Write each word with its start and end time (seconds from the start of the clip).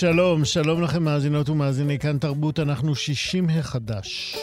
שלום, 0.00 0.44
שלום 0.44 0.82
לכם 0.82 1.02
מאזינות 1.02 1.48
ומאזיני 1.48 1.98
כאן 1.98 2.18
תרבות, 2.18 2.58
אנחנו 2.58 2.94
שישים 2.94 3.50
החדש. 3.50 4.36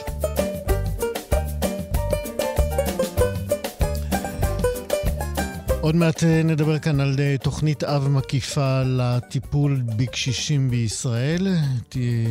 עוד 5.81 5.95
מעט 5.95 6.23
אה, 6.23 6.43
נדבר 6.43 6.79
כאן 6.79 6.99
על 6.99 7.15
אה, 7.19 7.35
תוכנית 7.43 7.83
אב 7.83 8.07
מקיפה 8.07 8.81
לטיפול 8.85 9.81
בקשישים 9.95 10.69
בישראל, 10.69 11.47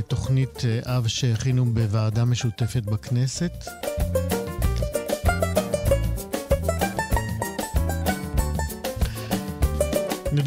תוכנית 0.09 0.63
אה, 0.65 0.97
אב 0.97 1.07
שהכינו 1.07 1.65
בוועדה 1.65 2.25
משותפת 2.25 2.83
בכנסת. 2.83 3.53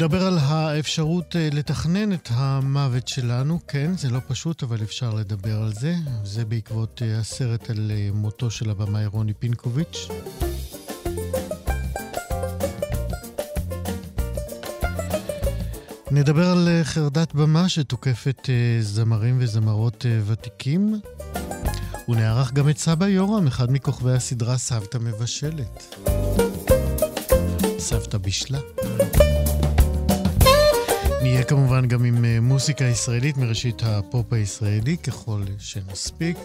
נדבר 0.00 0.26
על 0.26 0.38
האפשרות 0.38 1.36
אה, 1.36 1.48
לתכנן 1.52 2.12
את 2.12 2.28
המוות 2.32 3.08
שלנו. 3.08 3.58
כן, 3.68 3.96
זה 3.96 4.10
לא 4.10 4.18
פשוט, 4.28 4.62
אבל 4.62 4.82
אפשר 4.82 5.14
לדבר 5.14 5.62
על 5.62 5.72
זה. 5.72 5.94
זה 6.24 6.44
בעקבות 6.44 7.02
אה, 7.04 7.18
הסרט 7.18 7.70
על 7.70 7.90
אה, 7.94 8.08
מותו 8.14 8.50
של 8.50 8.70
הבמאי 8.70 9.06
רוני 9.06 9.34
פינקוביץ'. 9.34 10.08
נדבר 16.10 16.46
על 16.50 16.68
חרדת 16.82 17.34
במה 17.34 17.68
שתוקפת 17.68 18.48
זמרים 18.80 19.38
וזמרות 19.40 20.06
ותיקים. 20.26 21.00
ונערך 22.08 22.52
גם 22.52 22.68
את 22.68 22.78
סבא 22.78 23.08
יורם, 23.08 23.46
אחד 23.46 23.72
מכוכבי 23.72 24.12
הסדרה 24.12 24.58
סבתא 24.58 24.98
מבשלת. 24.98 25.96
סבתא 27.78 28.18
בישלה. 28.18 28.58
נהיה 31.32 31.44
כמובן 31.44 31.86
גם 31.86 32.04
עם 32.04 32.24
אה, 32.24 32.40
מוסיקה 32.40 32.84
ישראלית 32.84 33.36
מראשית 33.36 33.82
הפופ 33.84 34.32
הישראלי, 34.32 34.96
ככל 34.96 35.42
שנספיק. 35.58 36.36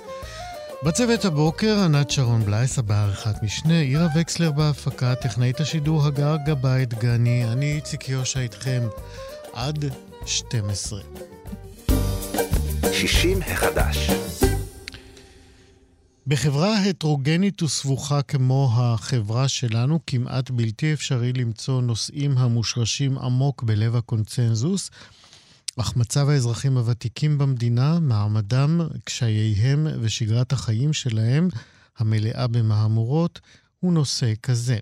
בצוות 0.83 1.25
הבוקר, 1.25 1.79
ענת 1.79 2.11
שרון 2.11 2.45
בלייס, 2.45 2.79
בעריכת 2.79 3.43
משנה, 3.43 3.79
עירה 3.79 4.07
וקסלר 4.15 4.51
בהפקה, 4.51 5.15
טכנאית 5.15 5.59
השידור 5.59 6.05
הגר 6.05 6.35
גבאי 6.45 6.85
דגני, 6.85 7.45
אני 7.45 7.75
איציק 7.75 8.09
יושע 8.09 8.39
איתכם 8.39 8.81
עד 9.53 9.85
12. 10.25 10.99
60 12.91 13.39
החדש 13.41 14.09
בחברה 16.27 16.77
הטרוגנית 16.77 17.63
וסבוכה 17.63 18.21
כמו 18.21 18.71
החברה 18.73 19.47
שלנו, 19.47 19.99
כמעט 20.07 20.49
בלתי 20.51 20.93
אפשרי 20.93 21.33
למצוא 21.33 21.81
נושאים 21.81 22.37
המושרשים 22.37 23.17
עמוק 23.17 23.63
בלב 23.63 23.95
הקונצנזוס, 23.95 24.91
אך 25.77 25.95
מצב 25.95 26.29
האזרחים 26.29 26.77
הוותיקים 26.77 27.37
במדינה, 27.37 27.99
מעמדם, 27.99 28.81
קשייהם 29.03 29.87
ושגרת 30.01 30.51
החיים 30.53 30.93
שלהם, 30.93 31.47
המלאה 31.97 32.47
במהמורות, 32.47 33.41
הוא 33.79 33.93
נושא 33.93 34.33
כזה. 34.43 34.77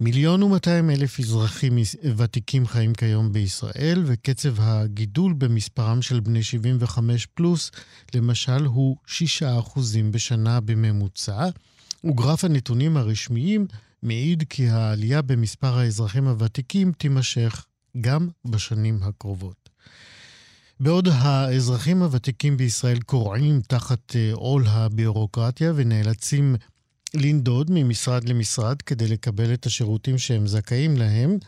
מיליון 0.00 0.42
ומאתיים 0.42 0.90
אלף 0.90 1.20
אזרחים 1.20 1.78
ותיקים 2.16 2.66
חיים 2.66 2.94
כיום 2.94 3.32
בישראל, 3.32 4.02
וקצב 4.06 4.54
הגידול 4.58 5.32
במספרם 5.32 6.02
של 6.02 6.20
בני 6.20 6.42
75 6.42 7.26
פלוס, 7.26 7.70
למשל, 8.14 8.64
הוא 8.64 8.96
6% 9.06 9.12
בשנה 10.10 10.60
בממוצע, 10.60 11.48
וגרף 12.04 12.44
הנתונים 12.44 12.96
הרשמיים 12.96 13.66
מעיד 14.02 14.44
כי 14.48 14.68
העלייה 14.68 15.22
במספר 15.22 15.78
האזרחים 15.78 16.26
הוותיקים 16.28 16.92
תימשך 16.92 17.64
גם 18.00 18.28
בשנים 18.44 18.98
הקרובות. 19.02 19.68
בעוד 20.80 21.08
האזרחים 21.12 22.02
הוותיקים 22.02 22.56
בישראל 22.56 22.98
כורעים 23.00 23.60
תחת 23.68 24.16
אה, 24.16 24.30
עול 24.32 24.64
הביורוקרטיה 24.66 25.72
ונאלצים 25.76 26.56
לנדוד 27.16 27.70
ממשרד 27.70 28.28
למשרד 28.28 28.82
כדי 28.82 29.08
לקבל 29.08 29.54
את 29.54 29.66
השירותים 29.66 30.18
שהם 30.18 30.46
זכאים 30.46 30.96
להם, 30.96 31.38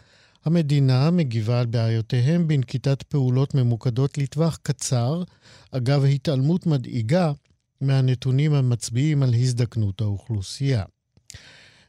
המדינה 0.44 1.10
מגיבה 1.10 1.60
על 1.60 1.66
בעיותיהם 1.66 2.48
בנקיטת 2.48 3.02
פעולות 3.02 3.54
ממוקדות 3.54 4.18
לטווח 4.18 4.58
קצר, 4.62 5.22
אגב 5.70 6.04
התעלמות 6.04 6.66
מדאיגה 6.66 7.32
מהנתונים 7.80 8.54
המצביעים 8.54 9.22
על 9.22 9.34
הזדקנות 9.34 10.00
האוכלוסייה. 10.00 10.84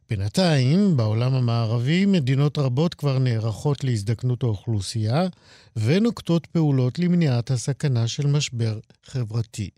בינתיים, 0.09 0.97
בעולם 0.97 1.33
המערבי, 1.33 2.05
מדינות 2.05 2.57
רבות 2.57 2.93
כבר 2.93 3.19
נערכות 3.19 3.83
להזדקנות 3.83 4.43
האוכלוסייה 4.43 5.27
ונוקטות 5.75 6.45
פעולות 6.45 6.99
למניעת 6.99 7.51
הסכנה 7.51 8.07
של 8.07 8.27
משבר 8.27 8.79
חברתי 9.03 9.69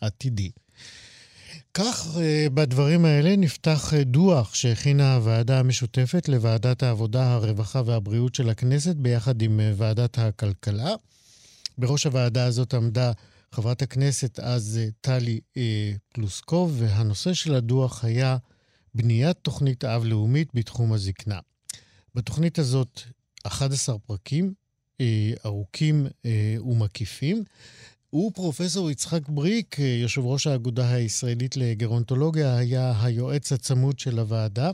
עתידי. 0.00 0.50
כך 1.74 2.16
אה, 2.16 2.46
בדברים 2.54 3.04
האלה 3.04 3.36
נפתח 3.36 3.94
אה, 3.94 4.04
דוח 4.04 4.54
שהכינה 4.54 5.14
הוועדה 5.14 5.58
המשותפת 5.58 6.28
לוועדת 6.28 6.82
העבודה, 6.82 7.32
הרווחה 7.32 7.82
והבריאות 7.86 8.34
של 8.34 8.50
הכנסת 8.50 8.96
ביחד 8.96 9.42
עם 9.42 9.60
אה, 9.60 9.72
ועדת 9.76 10.18
הכלכלה. 10.18 10.94
בראש 11.78 12.06
הוועדה 12.06 12.44
הזאת 12.44 12.74
עמדה 12.74 13.12
חברת 13.52 13.82
הכנסת 13.82 14.40
אז 14.40 14.80
טלי 15.00 15.40
פלוסקוב, 16.14 16.76
והנושא 16.78 17.34
של 17.34 17.54
הדוח 17.54 18.04
היה 18.04 18.36
בניית 18.94 19.36
תוכנית 19.42 19.84
אב 19.84 20.04
לאומית 20.04 20.48
בתחום 20.54 20.92
הזקנה. 20.92 21.38
בתוכנית 22.14 22.58
הזאת 22.58 23.00
11 23.42 23.98
פרקים 23.98 24.54
ארוכים 25.44 26.06
ומקיפים. 26.60 27.44
הוא 28.10 28.32
פרופסור 28.34 28.90
יצחק 28.90 29.28
בריק, 29.28 29.78
יושב 29.78 30.24
ראש 30.24 30.46
האגודה 30.46 30.94
הישראלית 30.94 31.56
לגרונטולוגיה, 31.56 32.56
היה 32.56 32.92
היועץ 33.02 33.52
הצמוד 33.52 33.98
של 33.98 34.18
הוועדה. 34.18 34.70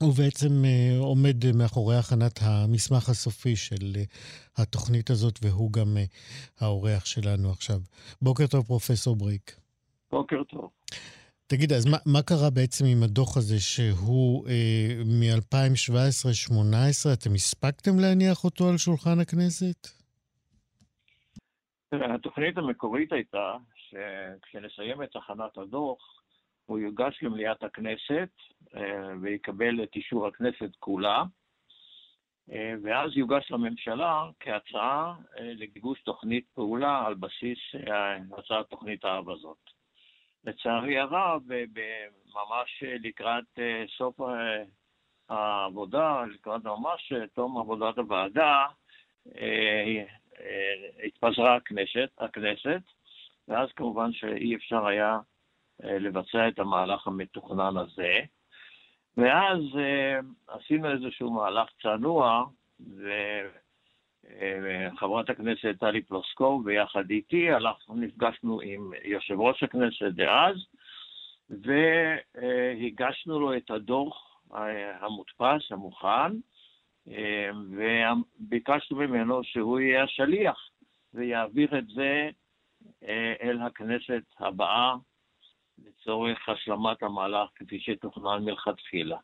הוא 0.00 0.14
בעצם 0.14 0.64
אה, 0.64 0.98
עומד 0.98 1.52
מאחורי 1.52 1.96
הכנת 1.96 2.38
המסמך 2.42 3.08
הסופי 3.08 3.56
של 3.56 3.96
אה, 3.96 4.02
התוכנית 4.56 5.10
הזאת, 5.10 5.38
והוא 5.42 5.72
גם 5.72 5.96
אה, 5.96 6.04
האורח 6.60 7.04
שלנו 7.04 7.50
עכשיו. 7.50 7.80
בוקר 8.22 8.46
טוב, 8.46 8.66
פרופסור 8.66 9.16
בריק. 9.16 9.56
בוקר 10.10 10.42
טוב. 10.50 10.70
תגיד, 11.46 11.72
אז 11.72 11.86
מה, 11.86 11.98
מה 12.06 12.22
קרה 12.22 12.50
בעצם 12.50 12.84
עם 12.84 13.02
הדוח 13.02 13.36
הזה 13.36 13.60
שהוא 13.60 14.48
אה, 14.48 15.02
מ-2017-2018? 15.04 16.52
אתם 17.12 17.34
הספקתם 17.34 17.98
להניח 17.98 18.44
אותו 18.44 18.68
על 18.68 18.78
שולחן 18.78 19.20
הכנסת? 19.20 19.95
התוכנית 21.92 22.58
המקורית 22.58 23.12
הייתה 23.12 23.56
שכשנסיים 23.74 25.02
את 25.02 25.16
הכנת 25.16 25.58
הדוח, 25.58 26.22
הוא 26.66 26.78
יוגש 26.78 27.22
למליאת 27.22 27.62
הכנסת 27.62 28.30
אה, 28.76 29.08
ויקבל 29.22 29.82
את 29.82 29.96
אישור 29.96 30.26
הכנסת 30.26 30.76
כולה, 30.78 31.22
אה, 32.52 32.74
ואז 32.82 33.16
יוגש 33.16 33.50
לממשלה 33.50 34.30
כהצעה 34.40 35.14
אה, 35.38 35.52
לגיבוש 35.54 36.02
תוכנית 36.02 36.46
פעולה 36.54 37.06
על 37.06 37.14
בסיס 37.14 37.58
הצעת 38.38 38.70
תוכנית 38.70 39.04
האב 39.04 39.30
הזאת. 39.30 39.70
לצערי 40.44 40.98
הרב, 40.98 41.42
ממש 42.34 42.82
לקראת 42.82 43.44
סוף 43.96 44.20
העבודה, 45.28 46.24
לקראת 46.34 46.64
ממש 46.64 47.12
תום 47.34 47.58
עבודת 47.58 47.98
הוועדה, 47.98 48.66
התפזרה 51.04 51.56
הכנסת, 51.56 52.08
הכנסת, 52.18 52.80
ואז 53.48 53.68
כמובן 53.76 54.12
שאי 54.12 54.56
אפשר 54.56 54.86
היה 54.86 55.18
אה, 55.84 55.98
לבצע 55.98 56.48
את 56.48 56.58
המהלך 56.58 57.06
המתוכנן 57.06 57.76
הזה. 57.76 58.20
ואז 59.16 59.60
אה, 59.78 60.18
עשינו 60.48 60.90
איזשהו 60.90 61.30
מהלך 61.30 61.68
צנוע, 61.82 62.44
וחברת 64.24 65.30
הכנסת 65.30 65.74
טלי 65.80 66.02
פלוסקוב 66.02 66.66
ויחד 66.66 67.10
איתי, 67.10 67.54
אנחנו 67.54 67.94
נפגשנו 67.94 68.60
עם 68.60 68.90
יושב 69.04 69.40
ראש 69.40 69.62
הכנסת 69.62 70.12
דאז, 70.12 70.56
והגשנו 71.50 73.40
לו 73.40 73.56
את 73.56 73.70
הדוח 73.70 74.40
המודפס, 75.00 75.72
המוכן, 75.72 76.32
וביקשנו 77.70 78.96
ממנו 78.96 79.44
שהוא 79.44 79.80
יהיה 79.80 80.04
השליח 80.04 80.70
ויעביר 81.14 81.78
את 81.78 81.86
זה 81.86 82.30
אל 83.42 83.58
הכנסת 83.62 84.22
הבאה 84.38 84.94
לצורך 85.84 86.48
השלמת 86.48 87.02
המהלך 87.02 87.50
כפי 87.54 87.80
שתוכנן 87.80 88.44
מלכתחילה. 88.44 89.16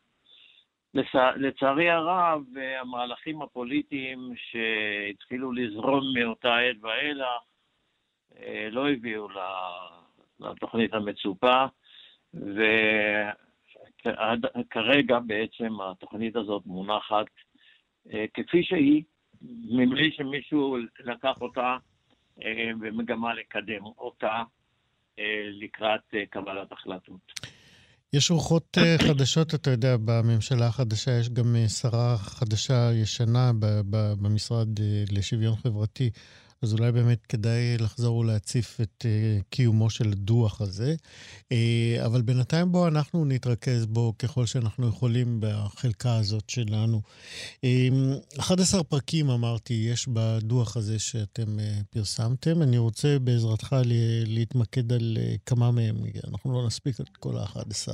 לצערי 1.37 1.91
הרב, 1.91 2.43
המהלכים 2.81 3.43
הפוליטיים 3.43 4.33
שהתחילו 4.37 5.53
לזרום 5.53 6.05
מאותה 6.15 6.57
עת 6.57 6.77
ואילך 6.81 7.43
אה, 8.39 8.69
לא 8.71 8.91
הביאו 8.91 9.29
לתוכנית 10.41 10.95
המצופה, 10.95 11.65
וכרגע 14.05 15.19
בעצם 15.27 15.81
התוכנית 15.81 16.37
הזאת 16.37 16.63
מונחת 16.67 17.27
אה, 17.27 17.52
כפי 18.35 18.63
שהיא, 18.63 19.03
מבלי 19.71 20.13
שמישהו 20.13 20.77
לקח 21.05 21.41
אותה 21.41 21.77
אה, 22.43 22.71
במגמה 22.81 23.35
לקדם 23.35 23.85
אותה 23.85 24.43
לקראת 25.61 26.15
קבלת 26.31 26.73
החלטות. 26.73 27.33
יש 28.13 28.31
רוחות 28.31 28.79
אה, 28.79 28.97
חדשות, 29.09 29.55
אתה 29.55 29.71
יודע, 29.71 29.97
בממשלה 30.05 30.67
החדשה 30.67 31.11
יש 31.21 31.29
גם 31.29 31.57
אה, 31.57 31.69
שרה 31.69 32.17
חדשה, 32.19 32.91
ישנה, 33.03 33.51
במשרד 34.21 34.81
אה, 34.81 35.05
לשוויון 35.13 35.57
חברתי. 35.57 36.11
אז 36.63 36.73
אולי 36.73 36.93
באמת 36.93 37.27
כדאי 37.27 37.79
לחזור 37.79 38.17
ולהציף 38.17 38.81
את 38.81 39.07
uh, 39.07 39.43
קיומו 39.51 39.91
של 39.91 40.13
הדוח 40.13 40.61
הזה. 40.61 40.95
Uh, 41.43 41.57
אבל 42.07 42.23
בינתיים 42.23 42.73
בואו 42.73 42.89
אנחנו 42.89 43.25
נתרכז 43.25 43.87
בו 43.87 44.15
ככל 44.19 44.47
שאנחנו 44.47 44.89
יכולים 44.89 45.39
בחלקה 45.41 46.17
הזאת 46.17 46.51
שלנו. 46.51 47.01
Uh, 47.57 47.59
אמ, 47.65 48.13
11 48.39 48.85
פרקים, 48.85 49.31
אמרתי, 49.31 49.75
יש 49.75 50.09
בדוח 50.09 50.77
הזה 50.77 50.99
שאתם 50.99 51.59
uh, 51.59 51.63
פרסמתם. 51.91 52.63
אני 52.63 52.79
רוצה 52.79 53.19
בעזרתך 53.19 53.77
להתמקד 54.27 54.93
על 54.93 55.19
uh, 55.21 55.39
כמה 55.47 55.71
מהם. 55.71 55.97
אנחנו 56.29 56.53
לא 56.53 56.67
נספיק 56.67 57.01
את 57.01 57.17
כל 57.17 57.39
ה-11. 57.39 57.93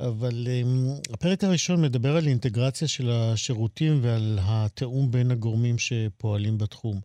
אבל 0.00 0.46
um, 0.46 1.12
הפרק 1.12 1.44
הראשון 1.44 1.82
מדבר 1.82 2.16
על 2.16 2.26
אינטגרציה 2.26 2.88
של 2.88 3.10
השירותים 3.10 3.98
ועל 4.02 4.38
התיאום 4.42 5.10
בין 5.10 5.30
הגורמים 5.30 5.78
שפועלים 5.78 6.58
בתחום. 6.58 7.00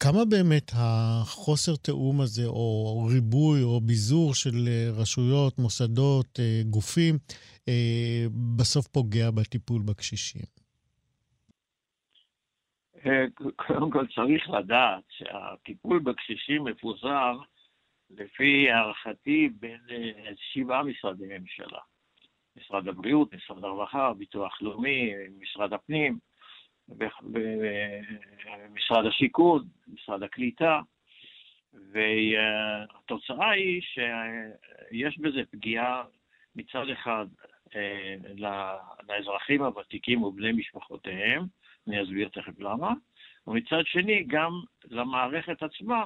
כמה 0.00 0.24
באמת 0.30 0.70
החוסר 0.74 1.76
תיאום 1.76 2.20
הזה, 2.20 2.46
או 2.46 3.06
ריבוי, 3.14 3.62
או 3.62 3.80
ביזור 3.80 4.34
של 4.34 4.68
אה, 4.68 4.88
רשויות, 5.00 5.58
מוסדות, 5.58 6.40
אה, 6.40 6.60
גופים, 6.70 7.14
אה, 7.68 8.26
בסוף 8.56 8.86
פוגע 8.86 9.30
בטיפול 9.30 9.82
בקשישים? 9.86 10.46
קודם 13.56 13.90
כל 13.90 14.06
צריך 14.14 14.50
לדעת 14.50 15.04
שהטיפול 15.08 15.98
בקשישים 15.98 16.64
מפוזר, 16.64 17.32
לפי 18.10 18.70
הערכתי, 18.70 19.48
בין 19.60 19.80
שבעה 20.52 20.82
משרדי 20.82 21.24
ממשלה. 21.38 21.78
משרד 22.56 22.88
הבריאות, 22.88 23.34
משרד 23.34 23.64
הרווחה, 23.64 24.12
ביטוח 24.18 24.62
לאומי, 24.62 25.12
משרד 25.40 25.72
הפנים. 25.72 26.18
במשרד 28.68 29.06
השיכון, 29.06 29.64
משרד 29.88 30.22
הקליטה, 30.22 30.80
והתוצאה 31.92 33.50
היא 33.50 33.82
שיש 33.82 35.18
בזה 35.18 35.40
פגיעה 35.50 36.04
מצד 36.56 36.88
אחד 36.92 37.26
אה, 37.74 38.14
לאזרחים 39.08 39.62
הוותיקים 39.62 40.22
ובני 40.22 40.52
משפחותיהם, 40.52 41.44
אני 41.88 42.02
אסביר 42.02 42.28
תכף 42.28 42.58
למה, 42.58 42.92
ומצד 43.46 43.82
שני 43.84 44.24
גם 44.26 44.52
למערכת 44.84 45.62
עצמה, 45.62 46.04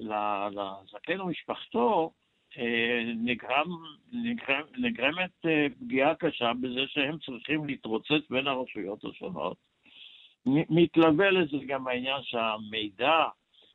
לזקן 0.00 1.20
ומשפחתו, 1.20 2.12
נגרם, 3.16 3.68
נגרם, 4.12 4.62
נגרמת 4.78 5.30
אה, 5.46 5.66
פגיעה 5.80 6.14
קשה 6.14 6.52
בזה 6.60 6.80
שהם 6.86 7.18
צריכים 7.18 7.66
להתרוצץ 7.66 8.30
בין 8.30 8.46
הרשויות 8.46 9.04
השונות. 9.04 9.56
מתלווה 10.46 11.30
לזה 11.30 11.56
גם 11.66 11.88
העניין 11.88 12.22
שהמידע 12.22 13.24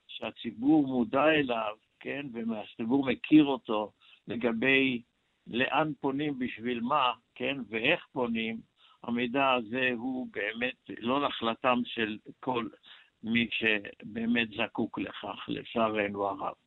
שהציבור 0.08 0.88
מודע 0.88 1.30
אליו, 1.30 1.76
כן, 2.00 2.26
והציבור 2.34 3.06
מכיר 3.06 3.46
אותו 3.46 3.92
לגבי 4.28 5.02
לאן 5.48 5.92
פונים 6.02 6.40
בשביל 6.40 6.80
מה, 6.80 7.12
כן, 7.36 7.58
ואיך 7.70 8.06
פונים, 8.12 8.62
המידע 9.04 9.52
הזה 9.52 9.90
הוא 9.98 10.28
באמת 10.32 10.76
לא 11.00 11.28
נחלתם 11.28 11.82
של 11.86 12.18
כל 12.40 12.68
מי 13.24 13.48
שבאמת 13.52 14.48
זקוק 14.50 15.00
לכך, 15.00 15.46
לצערנו 15.48 16.28
הרב. 16.28 16.63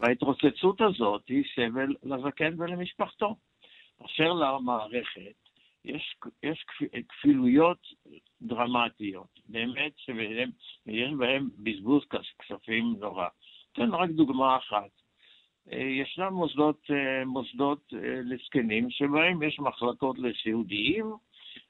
וההתרוצצות 0.00 0.80
הזאת 0.80 1.22
היא 1.28 1.44
סבל 1.54 1.94
לזקן 2.02 2.60
ולמשפחתו. 2.60 3.36
אשר 4.04 4.32
למערכת, 4.32 5.34
יש, 5.84 6.16
יש 6.42 6.64
כפילויות 7.08 7.78
דרמטיות, 8.42 9.40
באמת 9.48 9.92
שיש 9.98 11.10
בהן 11.18 11.48
בזבוז 11.58 12.02
כספים 12.38 12.94
נורא. 13.00 13.28
אתן 13.72 13.94
רק 13.94 14.10
דוגמה 14.10 14.56
אחת. 14.56 14.90
אה, 15.72 15.78
ישנם 15.78 16.32
מוסדות, 16.32 16.80
אה, 16.90 17.24
מוסדות 17.24 17.94
אה, 17.94 18.20
לזקנים 18.24 18.90
שבהם 18.90 19.42
יש 19.42 19.58
מחלקות 19.58 20.18
לסיעודיים 20.18 21.12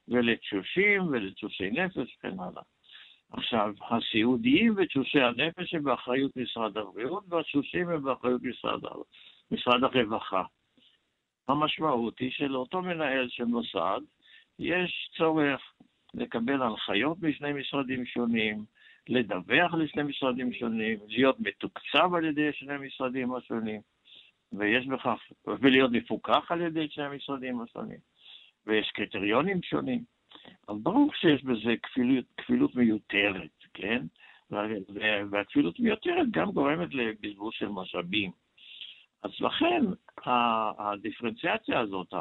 ולתשושים 0.08 1.06
ולתשושי 1.06 1.70
נפש 1.70 2.16
וכן 2.18 2.40
הלאה. 2.40 2.62
עכשיו, 3.32 3.74
הסיעודיים 3.90 4.74
ותשושי 4.76 5.20
הנפש 5.20 5.74
הם 5.74 5.82
באחריות 5.82 6.36
משרד 6.36 6.76
הבריאות, 6.76 7.24
והתשושים 7.28 7.88
הם 7.88 8.02
באחריות 8.02 8.42
משרד, 8.42 8.80
משרד 9.50 9.84
הרווחה. 9.84 10.42
המשמעות 11.48 12.18
היא 12.18 12.30
שלאותו 12.30 12.82
מנהל 12.82 13.28
של 13.28 13.44
מוסד 13.44 14.00
יש 14.58 15.10
צורך 15.16 15.60
לקבל 16.14 16.62
הנחיות 16.62 17.22
משני 17.22 17.52
משרדים 17.52 18.06
שונים, 18.06 18.64
לדווח 19.08 19.74
לשני 19.74 20.02
משרדים 20.02 20.52
שונים, 20.52 20.98
להיות 21.08 21.40
מתוקצב 21.40 22.14
על 22.14 22.24
ידי 22.24 22.52
שני 22.52 22.78
משרדים 22.86 23.34
השונים, 23.34 23.80
ויש 24.52 24.86
בכך, 24.86 25.18
ולהיות 25.46 25.90
מפוקח 25.92 26.46
על 26.48 26.60
ידי 26.60 26.88
שני 26.88 27.04
המשרדים 27.04 27.60
השונים, 27.60 27.98
ויש 28.66 28.90
קריטריונים 28.90 29.62
שונים. 29.62 30.04
אז 30.68 30.76
ברור 30.82 31.10
שיש 31.14 31.44
בזה 31.44 31.74
כפילות, 31.82 32.24
כפילות 32.36 32.76
מיותרת, 32.76 33.64
כן? 33.74 34.02
והכפילות 35.30 35.80
מיותרת 35.80 36.30
גם 36.30 36.50
גורמת 36.50 36.94
לבזבוז 36.94 37.54
של 37.54 37.68
משאבים. 37.68 38.30
אז 39.22 39.30
לכן 39.40 39.82
הדיפרנציאציה 40.78 41.80
הזאת 41.80 42.14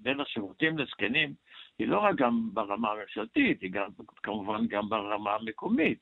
בין 0.00 0.20
השירותים 0.20 0.78
לזקנים 0.78 1.34
היא 1.78 1.88
לא 1.88 1.98
רק 1.98 2.14
גם 2.16 2.48
ברמה 2.52 2.90
הממשלתית, 2.90 3.62
היא 3.62 3.70
גם 3.70 3.90
כמובן 4.22 4.66
גם 4.66 4.88
ברמה 4.88 5.34
המקומית. 5.34 5.98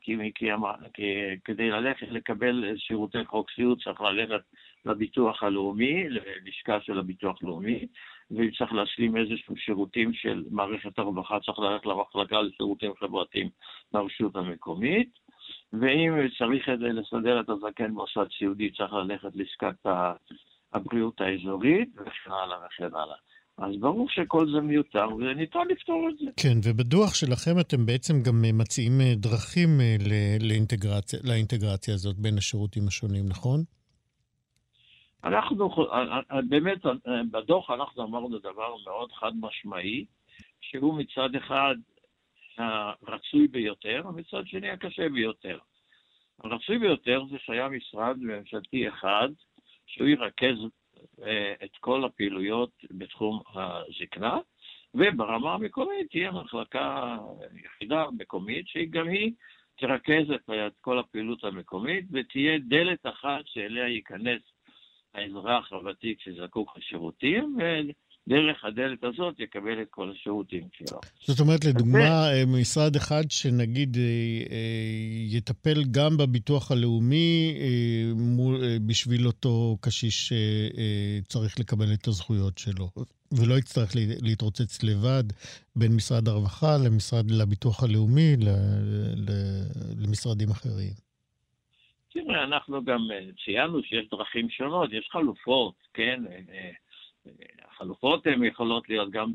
כי, 0.00 0.16
כי, 0.34 0.50
כי 0.94 1.02
כדי 1.44 1.70
ללכת 1.70 2.08
לקבל 2.08 2.74
שירותי 2.76 3.24
חוק 3.24 3.50
סיעוד 3.50 3.82
צריך 3.82 4.00
ללכת 4.00 4.44
לביטוח 4.84 5.42
הלאומי, 5.42 6.08
ללשכה 6.08 6.80
של 6.80 6.98
הביטוח 6.98 7.42
הלאומי, 7.42 7.86
ואם 8.30 8.50
צריך 8.58 8.72
להשלים 8.72 9.16
איזשהם 9.16 9.56
שירותים 9.56 10.12
של 10.12 10.44
מערכת 10.50 10.98
הרווחה, 10.98 11.38
צריך 11.40 11.58
ללכת 11.58 11.86
למחלקה 11.86 12.42
לשירותים 12.42 12.92
חברתיים 13.00 13.48
ברשות 13.92 14.36
המקומית, 14.36 15.10
ואם 15.72 16.12
צריך 16.38 16.68
לסדר 16.68 17.40
את 17.40 17.48
הזקן 17.48 17.94
במוסד 17.94 18.26
סיעודי, 18.38 18.70
צריך 18.70 18.92
ללכת 18.92 19.30
לשכת 19.34 19.90
הבריאות 20.72 21.20
האזורית, 21.20 21.88
וכן 21.94 22.30
הלאה 22.30 22.58
וכן 22.66 22.94
הלאה. 22.94 23.16
אז 23.58 23.70
ברור 23.80 24.08
שכל 24.10 24.46
זה 24.54 24.60
מיותר, 24.60 25.06
וניתן 25.18 25.58
לפתור 25.70 26.08
את 26.10 26.18
זה. 26.18 26.30
כן, 26.36 26.58
ובדוח 26.64 27.14
שלכם 27.14 27.60
אתם 27.60 27.86
בעצם 27.86 28.22
גם 28.22 28.44
מציעים 28.58 29.00
אה, 29.00 29.14
דרכים 29.16 29.80
אה, 29.80 29.96
לאינטגרציה, 30.40 31.18
לאינטגרציה 31.24 31.94
הזאת 31.94 32.16
בין 32.16 32.38
השירותים 32.38 32.88
השונים, 32.88 33.28
נכון? 33.28 33.64
אנחנו, 35.26 35.68
באמת, 36.48 36.78
בדוח 37.30 37.70
אנחנו 37.70 38.02
אמרנו 38.02 38.38
דבר 38.38 38.74
מאוד 38.84 39.12
חד 39.12 39.32
משמעי, 39.40 40.04
שהוא 40.60 40.98
מצד 40.98 41.34
אחד 41.34 41.74
הרצוי 42.58 43.48
ביותר, 43.48 44.02
ומצד 44.08 44.46
שני 44.46 44.70
הקשה 44.70 45.08
ביותר. 45.08 45.58
הרצוי 46.44 46.78
ביותר 46.78 47.24
זה 47.30 47.36
שהיה 47.38 47.68
משרד 47.68 48.16
ממשלתי 48.20 48.88
אחד, 48.88 49.28
שהוא 49.86 50.08
ירכז 50.08 50.56
אה, 51.22 51.54
את 51.64 51.76
כל 51.80 52.04
הפעילויות 52.04 52.70
בתחום 52.90 53.42
הזקנה, 53.54 54.38
וברמה 54.94 55.54
המקומית 55.54 56.10
תהיה 56.10 56.30
מחלקה 56.30 57.16
יחידה 57.64 58.04
מקומית, 58.18 58.68
שגם 58.68 59.08
היא 59.08 59.32
תרכז 59.78 60.30
את 60.66 60.74
כל 60.80 60.98
הפעילות 60.98 61.44
המקומית, 61.44 62.04
ותהיה 62.12 62.58
דלת 62.58 63.06
אחת 63.06 63.46
שאליה 63.46 63.88
ייכנס 63.88 64.42
האזרח 65.16 65.72
הוותיק 65.72 66.18
שזקוק 66.20 66.78
לשירותים, 66.78 67.56
דרך 68.28 68.64
הדלת 68.64 69.04
הזאת 69.04 69.34
יקבל 69.40 69.82
את 69.82 69.86
כל 69.90 70.10
השירותים 70.10 70.68
שלו. 70.72 70.98
זאת 71.20 71.40
אומרת, 71.40 71.64
לדוגמה, 71.64 72.32
אה, 72.32 72.46
משרד 72.46 72.96
אחד 72.96 73.30
שנגיד 73.30 73.96
אה, 73.96 74.02
אה, 74.02 75.36
יטפל 75.36 75.84
גם 75.90 76.16
בביטוח 76.16 76.72
הלאומי 76.72 77.54
בשביל 78.86 79.26
אותו 79.26 79.76
קשיש 79.80 80.32
שצריך 80.32 81.60
לקבל 81.60 81.92
את 81.94 82.08
הזכויות 82.08 82.58
שלו, 82.58 82.90
ולא 83.32 83.58
יצטרך 83.58 83.92
להתרוצץ 84.22 84.82
לבד 84.82 85.24
בין 85.76 85.96
משרד 85.96 86.28
הרווחה 86.28 86.76
למשרד 86.76 87.30
לביטוח 87.30 87.82
הלאומי, 87.82 88.36
למשרדים 89.98 90.50
אחרים. 90.50 91.05
תראה, 92.24 92.44
אנחנו 92.44 92.84
גם 92.84 93.08
ציינו 93.44 93.82
שיש 93.82 94.08
דרכים 94.10 94.50
שונות, 94.50 94.92
יש 94.92 95.08
חלופות, 95.10 95.74
כן? 95.94 96.22
החלופות 97.64 98.26
הן 98.26 98.44
יכולות 98.44 98.88
להיות 98.88 99.10
גם 99.10 99.32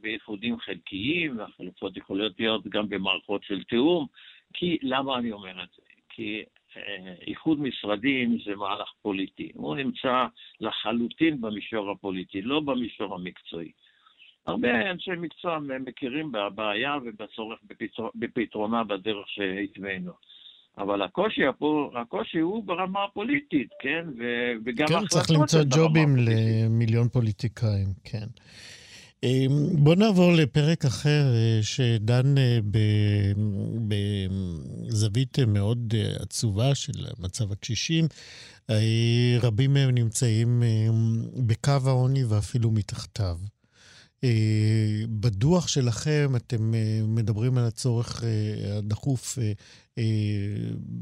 באיחודים 0.00 0.58
חלקיים, 0.58 1.38
והחלופות 1.38 1.96
יכולות 1.96 2.40
להיות 2.40 2.66
גם 2.66 2.88
במערכות 2.88 3.42
של 3.44 3.64
תיאום, 3.64 4.06
כי, 4.52 4.78
למה 4.82 5.18
אני 5.18 5.32
אומר 5.32 5.62
את 5.62 5.68
זה? 5.76 5.82
כי 6.08 6.42
אה, 6.76 7.14
איחוד 7.26 7.60
משרדים 7.60 8.38
זה 8.44 8.56
מהלך 8.56 8.92
פוליטי, 9.02 9.50
הוא 9.54 9.76
נמצא 9.76 10.26
לחלוטין 10.60 11.40
במישור 11.40 11.90
הפוליטי, 11.90 12.42
לא 12.42 12.60
במישור 12.60 13.14
המקצועי. 13.14 13.72
הרבה 14.46 14.90
אנשי 14.90 15.10
מקצוע 15.18 15.58
מכירים 15.58 16.32
בבעיה 16.32 16.96
ובצורך 17.04 17.58
בפתרונה 18.14 18.84
בדרך 18.84 19.28
שהתווינו. 19.28 20.12
אבל 20.78 21.02
הקושי, 21.02 21.40
הקושי 22.00 22.38
הוא 22.38 22.64
ברמה 22.64 23.04
הפוליטית, 23.04 23.68
כן? 23.80 24.04
ו, 24.18 24.22
וגם 24.64 24.86
כן, 24.88 25.06
צריך 25.06 25.30
למצוא 25.30 25.60
ג'ובים 25.70 26.16
למיליון 26.16 27.08
פוליטיקאים, 27.08 27.88
כן. 28.04 28.26
אמ, 29.24 29.84
בואו 29.84 29.94
נעבור 29.94 30.32
לפרק 30.32 30.84
אחר 30.84 31.34
אה, 31.34 31.58
שדן 31.62 32.38
אה, 32.38 32.58
בזווית 34.88 35.38
מאוד 35.38 35.94
אה, 35.96 36.12
עצובה 36.20 36.74
של 36.74 36.92
מצב 37.18 37.52
הקשישים. 37.52 38.04
רבים 39.42 39.74
מהם 39.74 39.90
נמצאים 39.90 40.62
בקו 41.46 41.72
העוני 41.86 42.24
ואפילו 42.24 42.70
מתחתיו. 42.70 43.36
אה, 44.24 45.06
בדוח 45.20 45.68
שלכם 45.68 46.28
אתם 46.36 46.74
אה, 46.74 47.00
מדברים 47.16 47.58
על 47.58 47.64
הצורך 47.68 48.24
אה, 48.24 48.78
הדחוף 48.78 49.38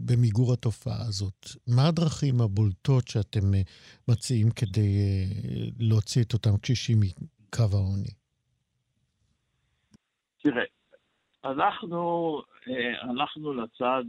במיגור 0.06 0.52
התופעה 0.52 1.02
הזאת. 1.08 1.46
מה 1.76 1.88
הדרכים 1.88 2.40
הבולטות 2.40 3.08
שאתם 3.08 3.46
מציעים 4.08 4.50
כדי 4.50 4.90
להוציא 5.80 6.22
את 6.22 6.32
אותם 6.32 6.56
קשישים 6.62 6.98
מקו 7.00 7.62
העוני? 7.72 8.14
תראה, 10.42 10.64
אנחנו 11.44 12.40
הלכנו 13.02 13.54
לצד, 13.54 14.04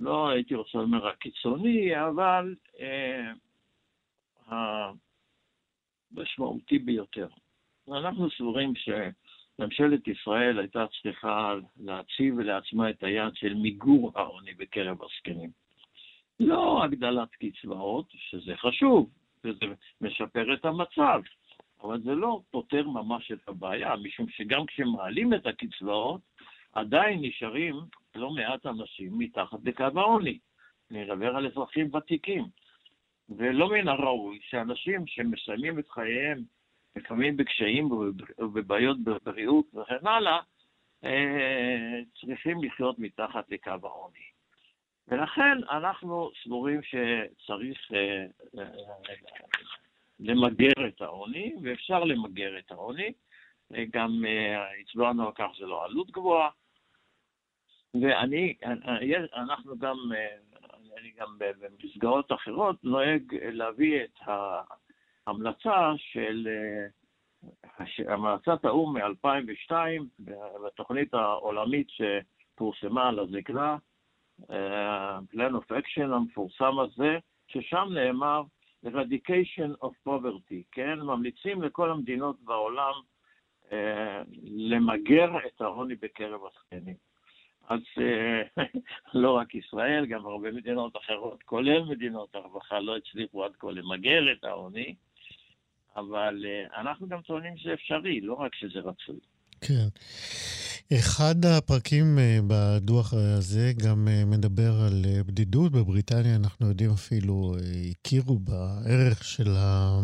לא 0.00 0.28
הייתי 0.28 0.54
רוצה 0.54 0.78
לומר 0.78 1.08
הקיצוני, 1.08 1.90
אבל 2.08 2.54
המשמעותי 6.12 6.78
ביותר. 6.78 7.28
אנחנו 7.88 8.30
סבורים 8.30 8.72
שממשלת 8.76 10.08
ישראל 10.08 10.58
הייתה 10.58 10.86
צריכה 11.02 11.54
להציב 11.80 12.40
לעצמה 12.40 12.90
את 12.90 13.02
היעד 13.02 13.36
של 13.36 13.54
מיגור 13.54 14.12
העוני 14.14 14.54
בקרב 14.54 14.98
הזקנים. 15.02 15.50
לא 16.40 16.84
הגדלת 16.84 17.28
קצבאות, 17.30 18.06
שזה 18.10 18.56
חשוב, 18.56 19.10
וזה 19.44 19.66
משפר 20.00 20.54
את 20.54 20.64
המצב, 20.64 21.20
אבל 21.82 22.00
זה 22.00 22.14
לא 22.14 22.40
פותר 22.50 22.88
ממש 22.88 23.32
את 23.32 23.48
הבעיה, 23.48 23.96
משום 23.96 24.28
שגם 24.28 24.66
כשמעלים 24.66 25.34
את 25.34 25.46
הקצבאות, 25.46 26.20
עדיין 26.72 27.18
נשארים 27.22 27.74
לא 28.14 28.30
מעט 28.30 28.66
אנשים 28.66 29.18
מתחת 29.18 29.58
לקו 29.64 29.84
העוני. 29.94 30.38
אני 30.90 31.04
מדבר 31.04 31.36
על 31.36 31.46
אזרחים 31.46 31.94
ותיקים. 31.94 32.44
ולא 33.28 33.68
מן 33.68 33.88
הראוי 33.88 34.38
שאנשים 34.42 35.06
שמסיימים 35.06 35.78
את 35.78 35.88
חייהם 35.88 36.42
לפעמים 36.96 37.36
בקשיים 37.36 37.92
ובבעיות 38.38 38.98
בבריאות 39.04 39.66
וכן 39.74 40.06
הלאה, 40.06 40.40
אה, 41.04 42.00
צריכים 42.20 42.64
לחיות 42.64 42.98
מתחת 42.98 43.50
לקו 43.50 43.70
העוני. 43.82 44.26
ולכן 45.08 45.58
אנחנו 45.70 46.30
סבורים 46.44 46.80
שצריך 46.82 47.92
אה, 47.94 48.26
אה, 48.60 48.70
למגר 50.20 50.88
את 50.88 51.00
העוני, 51.00 51.54
ואפשר 51.62 52.04
למגר 52.04 52.58
את 52.58 52.70
העוני. 52.70 53.12
גם 53.90 54.24
הצבענו 54.80 55.26
על 55.26 55.32
כך 55.34 55.46
זה 55.58 55.66
לא 55.66 55.84
עלות 55.84 56.10
גבוהה. 56.10 56.50
ואני, 57.94 58.54
אנחנו 59.34 59.78
גם, 59.78 59.96
אני 60.98 61.10
גם 61.16 61.38
במסגרות 61.38 62.32
אחרות 62.32 62.84
נוהג 62.84 63.34
להביא 63.34 64.04
את. 64.04 64.20
המלצה 65.26 65.92
של 65.96 66.48
אה, 66.48 68.14
המלצת 68.14 68.64
האו"ם 68.64 68.96
מ-2002 68.96 69.72
בתוכנית 70.64 71.14
העולמית 71.14 71.86
שפורסמה 71.90 73.08
על 73.08 73.18
הזקנה, 73.18 73.76
אה, 74.50 75.18
Plan 75.18 75.52
of 75.52 75.72
Action 75.72 76.14
המפורסם 76.14 76.78
הזה, 76.78 77.18
ששם 77.46 77.88
נאמר 77.90 78.42
Eradication 78.86 79.84
of 79.84 80.08
Poverty, 80.08 80.62
כן? 80.72 81.00
ממליצים 81.00 81.62
לכל 81.62 81.90
המדינות 81.90 82.36
בעולם 82.40 82.92
אה, 83.72 84.22
למגר 84.44 85.30
את 85.46 85.60
העוני 85.60 85.94
בקרב 85.94 86.40
הזקנים. 86.44 86.94
אז 87.68 87.80
לא 89.22 89.36
רק 89.36 89.54
ישראל, 89.54 90.06
גם 90.06 90.26
הרבה 90.26 90.52
מדינות 90.52 90.96
אחרות, 90.96 91.42
כולל 91.42 91.84
מדינות 91.84 92.34
הרווחה, 92.34 92.80
לא 92.80 92.96
הצליחו 92.96 93.44
עד 93.44 93.52
כה 93.58 93.70
למגר 93.70 94.32
את 94.32 94.44
העוני. 94.44 94.94
אבל 95.96 96.44
uh, 96.44 96.80
אנחנו 96.80 97.08
גם 97.08 97.20
טוענים 97.20 97.56
שזה 97.56 97.72
אפשרי, 97.74 98.20
לא 98.20 98.34
רק 98.34 98.54
שזה 98.54 98.78
רצוי. 98.78 99.18
כן. 99.60 99.86
אחד 100.98 101.34
הפרקים 101.44 102.18
uh, 102.18 102.44
בדוח 102.46 103.14
הזה 103.14 103.72
גם 103.84 104.08
uh, 104.08 104.26
מדבר 104.26 104.72
על 104.86 105.04
בדידות. 105.26 105.72
בבריטניה 105.72 106.36
אנחנו 106.36 106.68
יודעים 106.68 106.90
אפילו, 106.90 107.56
הכירו 107.90 108.38
בערך 108.38 109.24
של 109.24 109.48
ה... 109.56 109.98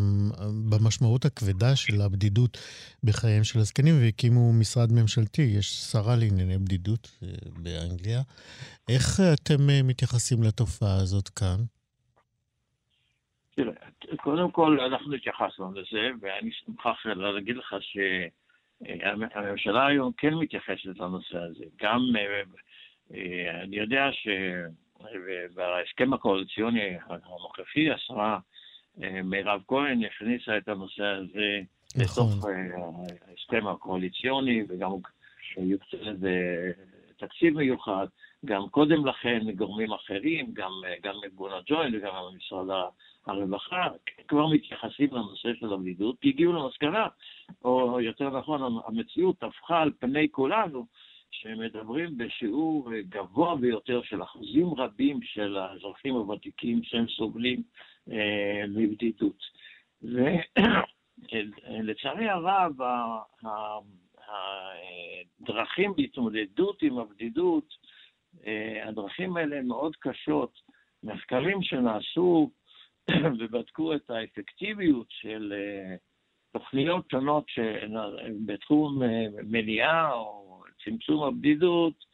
במשמעות 0.68 1.24
הכבדה 1.24 1.76
של 1.76 2.00
הבדידות 2.00 2.58
בחייהם 3.04 3.44
של 3.44 3.58
הזקנים 3.58 3.94
והקימו 4.00 4.52
משרד 4.52 4.92
ממשלתי. 4.92 5.42
יש 5.42 5.74
שרה 5.74 6.16
לענייני 6.16 6.58
בדידות 6.58 7.18
באנגליה. 7.62 8.22
איך 8.88 9.20
אתם 9.34 9.86
מתייחסים 9.86 10.42
לתופעה 10.42 10.96
הזאת 10.96 11.28
כאן? 11.28 11.64
תראה, 13.56 13.89
קודם 14.16 14.50
כל, 14.50 14.80
אנחנו 14.80 15.14
התייחסנו 15.14 15.72
לזה, 15.72 16.10
ואני 16.20 16.50
מוכרח 16.68 17.06
להגיד 17.06 17.56
לך 17.56 17.74
שהממשלה 18.80 19.86
היום 19.86 20.12
כן 20.16 20.34
מתייחסת 20.34 20.98
לנושא 20.98 21.38
הזה. 21.38 21.64
גם, 21.82 22.00
אה, 22.16 22.42
אה, 23.14 23.62
אני 23.62 23.76
יודע 23.76 24.08
שבהסכם 25.52 26.12
הקואליציוני 26.12 26.96
הנוכחי, 27.06 27.90
השרה 27.90 28.38
אה, 29.02 29.22
מירב 29.22 29.62
כהן 29.68 30.04
הכניסה 30.04 30.56
את 30.58 30.68
הנושא 30.68 31.04
הזה 31.04 31.60
נכון. 31.96 32.26
לתוך 32.26 32.46
ההסכם 33.28 33.66
הקואליציוני, 33.66 34.62
וגם 34.68 34.90
יוקצה 35.56 35.96
לזה 36.00 36.70
תקציב 37.16 37.56
מיוחד. 37.56 38.06
גם 38.44 38.68
קודם 38.68 39.06
לכן 39.06 39.40
גורמים 39.56 39.92
אחרים, 39.92 40.52
גם, 40.52 40.72
גם 41.02 41.14
ארגון 41.24 41.52
הג'וינט 41.52 41.94
וגם 41.94 42.14
משרד 42.36 42.66
הרווחה, 43.26 43.88
כבר 44.28 44.46
מתייחסים 44.46 45.08
לנושא 45.12 45.48
של 45.54 45.72
הבדידות, 45.72 46.16
כי 46.20 46.28
הגיעו 46.28 46.52
למסקנה, 46.52 47.06
או 47.64 48.00
יותר 48.00 48.38
נכון, 48.38 48.80
המציאות 48.86 49.42
הפכה 49.42 49.82
על 49.82 49.92
פני 49.98 50.28
כולנו, 50.30 50.86
שמדברים 51.30 52.18
בשיעור 52.18 52.90
גבוה 53.08 53.56
ביותר 53.56 54.02
של 54.02 54.22
אחוזים 54.22 54.74
רבים 54.74 55.22
של 55.22 55.56
האזרחים 55.56 56.14
הוותיקים 56.14 56.82
שהם 56.82 57.08
סובלים 57.08 57.62
אה, 58.10 58.64
מבדידות. 58.68 59.42
ולצערי 61.22 62.28
הרב, 62.34 62.72
הדרכים 65.42 65.92
בהתמודדות 65.96 66.82
עם 66.82 66.98
הבדידות, 66.98 67.64
אה, 67.64 67.99
הדרכים 68.86 69.36
האלה 69.36 69.62
מאוד 69.62 69.96
קשות. 69.96 70.52
מחקרים 71.02 71.62
שנעשו 71.62 72.50
ובדקו 73.38 73.94
את 73.94 74.10
האפקטיביות 74.10 75.06
של 75.08 75.52
אה, 75.56 75.96
תוכניות 76.52 77.10
שונות 77.10 77.44
בתחום 78.46 79.02
אה, 79.02 79.26
מניעה 79.42 80.12
או 80.12 80.62
צמצום 80.84 81.22
הבדידות, 81.22 82.10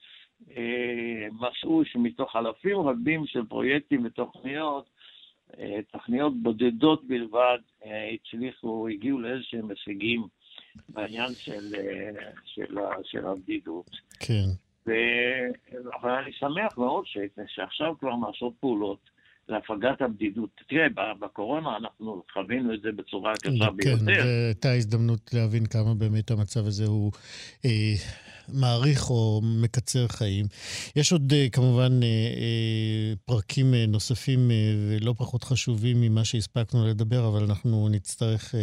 מצאו 1.32 1.84
שמתוך 1.84 2.36
אלפים 2.36 2.76
רבים 2.80 3.26
של 3.26 3.44
פרויקטים 3.44 4.04
ותוכניות, 4.04 4.90
תוכניות 5.92 6.42
בודדות 6.42 7.04
בלבד 7.04 7.58
הצליחו, 8.14 8.88
הגיעו 8.88 9.20
לאיזשהם 9.20 9.70
הישגים 9.70 10.26
בעניין 10.88 11.32
של, 11.34 11.74
של, 12.44 12.78
של 13.04 13.26
הבדידות. 13.26 13.90
כן. 14.20 14.65
ו... 14.86 14.90
אבל 16.00 16.10
אני 16.10 16.32
שמח 16.32 16.78
מאוד. 16.78 17.04
שעכשיו 17.46 17.94
כבר 18.00 18.16
נעשות 18.16 18.52
פעולות 18.60 19.10
להפגת 19.48 20.02
הבדידות. 20.02 20.50
תראה, 20.68 20.86
בקורונה 21.20 21.76
אנחנו 21.76 22.22
חווינו 22.32 22.74
את 22.74 22.80
זה 22.82 22.92
בצורה 22.92 23.32
קשה 23.42 23.50
כן, 23.50 23.76
ביותר. 23.76 24.04
כן, 24.04 24.06
והייתה 24.06 24.72
הזדמנות 24.72 25.34
להבין 25.34 25.66
כמה 25.66 25.94
באמת 25.94 26.30
המצב 26.30 26.66
הזה 26.66 26.86
הוא 26.86 27.12
אה, 27.64 27.94
מעריך 28.48 29.10
או 29.10 29.40
מקצר 29.44 30.08
חיים. 30.08 30.46
יש 30.96 31.12
עוד 31.12 31.32
אה, 31.32 31.48
כמובן 31.52 32.02
אה, 32.02 32.08
אה, 32.08 33.14
פרקים 33.24 33.74
נוספים 33.74 34.50
ולא 34.88 35.14
פחות 35.16 35.44
חשובים 35.44 36.00
ממה 36.00 36.24
שהספקנו 36.24 36.86
לדבר, 36.86 37.28
אבל 37.28 37.42
אנחנו 37.42 37.88
נצטרך 37.88 38.54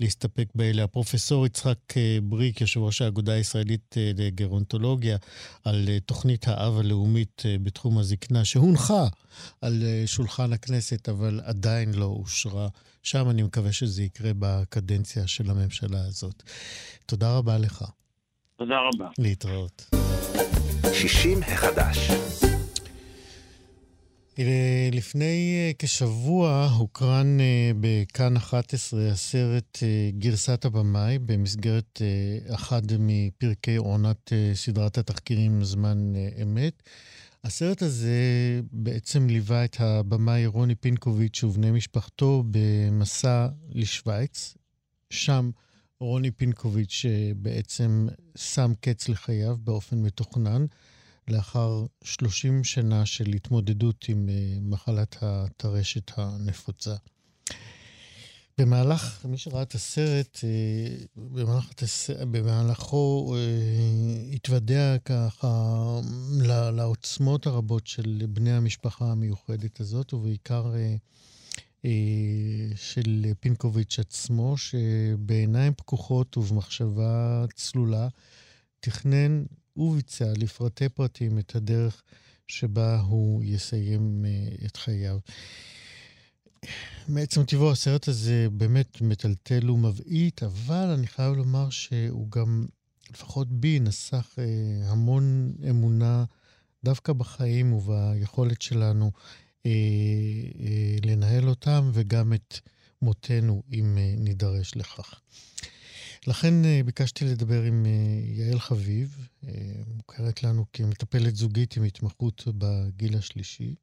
להסתפק 0.00 0.48
באלה. 0.54 0.84
הפרופסור 0.84 1.46
יצחק 1.46 1.78
בריק, 2.22 2.60
יושב 2.60 2.80
ראש 2.80 3.02
האגודה 3.02 3.32
הישראלית 3.32 3.96
לגרונטולוגיה, 4.16 5.16
על 5.64 5.88
תוכנית 6.06 6.48
האב 6.48 6.78
הלאומית 6.78 7.42
בתחום 7.62 7.98
הזקנה, 7.98 8.44
שהונחה 8.44 9.06
על 9.60 9.82
שולחן 10.06 10.52
הכנסת, 10.52 11.08
אבל 11.08 11.40
עדיין 11.44 11.94
לא 11.94 12.04
אושרה. 12.04 12.68
שם 13.02 13.30
אני 13.30 13.42
מקווה 13.42 13.72
שזה 13.72 14.02
יקרה 14.02 14.30
בקדנציה 14.38 15.26
של 15.26 15.50
הממשלה 15.50 16.04
הזאת. 16.04 16.42
תודה 17.06 17.36
רבה 17.36 17.58
לך. 17.58 17.84
תודה 18.56 18.74
רבה. 18.92 19.08
להתראות. 19.18 19.90
60 20.92 21.42
החדש. 21.42 22.10
לפני 24.92 25.54
אה, 25.56 25.72
כשבוע 25.78 26.68
הוקרן 26.76 27.40
אה, 27.40 27.70
בכאן 27.80 28.36
11 28.36 29.08
הסרט 29.10 29.78
אה, 29.82 30.10
גרסת 30.18 30.64
הבמאי 30.64 31.18
במסגרת 31.18 32.02
אחד 32.54 32.82
מפרקי 32.98 33.76
עונת 33.76 34.32
סדרת 34.54 34.98
התחקירים 34.98 35.64
זמן 35.64 36.12
אמת. 36.42 36.82
הסרט 37.44 37.82
הזה 37.82 38.20
בעצם 38.72 39.26
ליווה 39.26 39.64
את 39.64 39.76
הבמאי 39.80 40.46
רוני 40.46 40.74
פינקוביץ' 40.74 41.44
ובני 41.44 41.70
משפחתו 41.70 42.44
במסע 42.50 43.48
לשוויץ. 43.68 44.56
שם 45.10 45.50
רוני 46.04 46.30
פינקוביץ' 46.30 46.90
שבעצם 46.90 48.08
שם 48.36 48.72
קץ 48.80 49.08
לחייו 49.08 49.56
באופן 49.64 50.02
מתוכנן, 50.02 50.66
לאחר 51.28 51.86
30 52.04 52.64
שנה 52.64 53.06
של 53.06 53.28
התמודדות 53.28 54.04
עם 54.08 54.28
אה, 54.28 54.58
מחלת 54.60 55.16
הטרשת 55.20 56.10
הנפוצה. 56.16 56.94
במהלך, 58.58 59.26
מי 59.28 59.38
שראה 59.38 59.62
את 59.62 59.74
הסרט, 59.74 60.38
אה, 60.44 60.96
במהלך, 61.16 61.70
במהלכו 62.30 63.34
אה, 63.36 64.34
התוודע 64.34 64.96
ככה 65.04 65.74
לעוצמות 66.72 67.46
הרבות 67.46 67.86
של 67.86 68.22
בני 68.28 68.52
המשפחה 68.52 69.04
המיוחדת 69.04 69.80
הזאת, 69.80 70.14
ובעיקר 70.14 70.72
של 72.74 73.26
פינקוביץ' 73.40 73.98
עצמו, 73.98 74.56
שבעיניים 74.56 75.74
פקוחות 75.74 76.36
ובמחשבה 76.36 77.44
צלולה 77.54 78.08
תכנן 78.80 79.44
וביצע 79.76 80.32
לפרטי 80.36 80.88
פרטים 80.88 81.38
את 81.38 81.54
הדרך 81.54 82.02
שבה 82.46 83.00
הוא 83.00 83.42
יסיים 83.44 84.24
אה, 84.28 84.66
את 84.66 84.76
חייו. 84.76 85.18
מעצם 87.08 87.44
טבעו 87.44 87.70
הסרט 87.70 88.08
הזה 88.08 88.46
באמת 88.52 89.00
מטלטל 89.00 89.70
ומבעית, 89.70 90.42
אבל 90.42 90.90
אני 90.98 91.06
חייב 91.06 91.34
לומר 91.34 91.70
שהוא 91.70 92.30
גם, 92.30 92.66
לפחות 93.10 93.48
בי, 93.50 93.80
נסח 93.80 94.34
אה, 94.38 94.44
המון 94.90 95.52
אמונה 95.70 96.24
דווקא 96.84 97.12
בחיים 97.12 97.72
וביכולת 97.72 98.62
שלנו 98.62 99.10
אה, 99.66 99.70
אה, 100.60 100.96
לנהל 101.04 101.48
אותם 101.48 101.90
וגם 101.92 102.32
את 102.32 102.58
מותנו, 103.02 103.62
אם 103.72 103.98
אה, 103.98 104.14
נידרש 104.16 104.76
לכך. 104.76 105.20
לכן 106.26 106.54
ביקשתי 106.84 107.24
לדבר 107.24 107.62
עם 107.62 107.86
יעל 108.24 108.60
חביב, 108.60 109.28
מוכרת 109.86 110.42
לנו 110.42 110.64
כמטפלת 110.72 111.36
זוגית 111.36 111.76
עם 111.76 111.82
התמחות 111.82 112.44
בגיל 112.58 113.16
השלישי. 113.16 113.74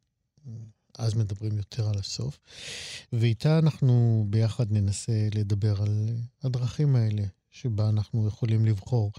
אז 0.97 1.15
מדברים 1.15 1.57
יותר 1.57 1.89
על 1.89 1.97
הסוף. 1.97 2.39
ואיתה 3.13 3.59
אנחנו 3.59 4.25
ביחד 4.29 4.71
ננסה 4.71 5.27
לדבר 5.35 5.81
על 5.81 6.09
הדרכים 6.43 6.95
האלה 6.95 7.23
שבה 7.51 7.89
אנחנו 7.89 8.27
יכולים 8.27 8.65
לבחור. 8.65 9.11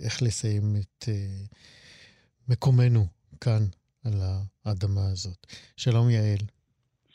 איך 0.00 0.22
לסיים 0.22 0.76
את 0.76 1.08
מקומנו 2.48 3.06
כאן 3.40 3.66
על 4.04 4.12
האדמה 4.64 5.06
הזאת. 5.12 5.46
שלום, 5.76 6.10
יעל. 6.10 6.38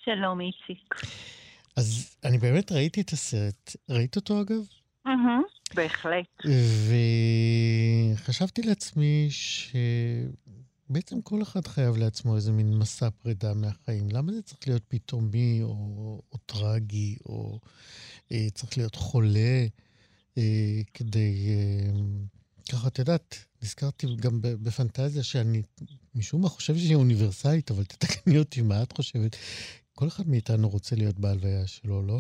שלום, 0.03 0.41
איציק. 0.41 0.95
אז 1.75 2.15
אני 2.23 2.37
באמת 2.37 2.71
ראיתי 2.71 3.01
את 3.01 3.09
הסרט. 3.09 3.75
ראית 3.89 4.15
אותו, 4.15 4.41
אגב? 4.41 4.67
Mm-hmm, 5.07 5.75
בהחלט. 5.75 6.43
וחשבתי 8.15 8.61
לעצמי 8.61 9.27
שבעצם 10.89 11.21
כל 11.21 11.41
אחד 11.41 11.67
חייב 11.67 11.97
לעצמו 11.97 12.35
איזה 12.35 12.51
מין 12.51 12.77
מסע 12.77 13.09
פרידה 13.09 13.53
מהחיים. 13.53 14.07
למה 14.11 14.31
זה 14.31 14.41
צריך 14.41 14.67
להיות 14.67 14.83
פתאומי 14.87 15.59
או, 15.61 16.21
או 16.31 16.37
טרגי, 16.45 17.17
או 17.25 17.59
אה, 18.31 18.47
צריך 18.53 18.77
להיות 18.77 18.95
חולה 18.95 19.65
אה, 20.37 20.81
כדי... 20.93 21.47
אה, 21.49 21.91
ככה, 22.71 22.87
את 22.87 22.99
יודעת, 22.99 23.45
נזכרתי 23.63 24.08
גם 24.23 24.32
בפנטזיה 24.41 25.23
שאני 25.23 25.62
משום 26.15 26.41
מה 26.41 26.49
חושב 26.49 26.76
שהיא 26.76 26.95
אוניברסלית, 26.95 27.71
אבל 27.71 27.84
תתקני 27.84 28.38
אותי 28.39 28.62
מה 28.62 28.84
את 28.84 28.91
חושבת. 28.91 29.36
כל 29.95 30.08
אחד 30.08 30.23
מאיתנו 30.28 30.69
רוצה 30.69 30.95
להיות 30.95 31.19
בהלוויה 31.19 31.67
שלו, 31.67 32.02
לא? 32.08 32.19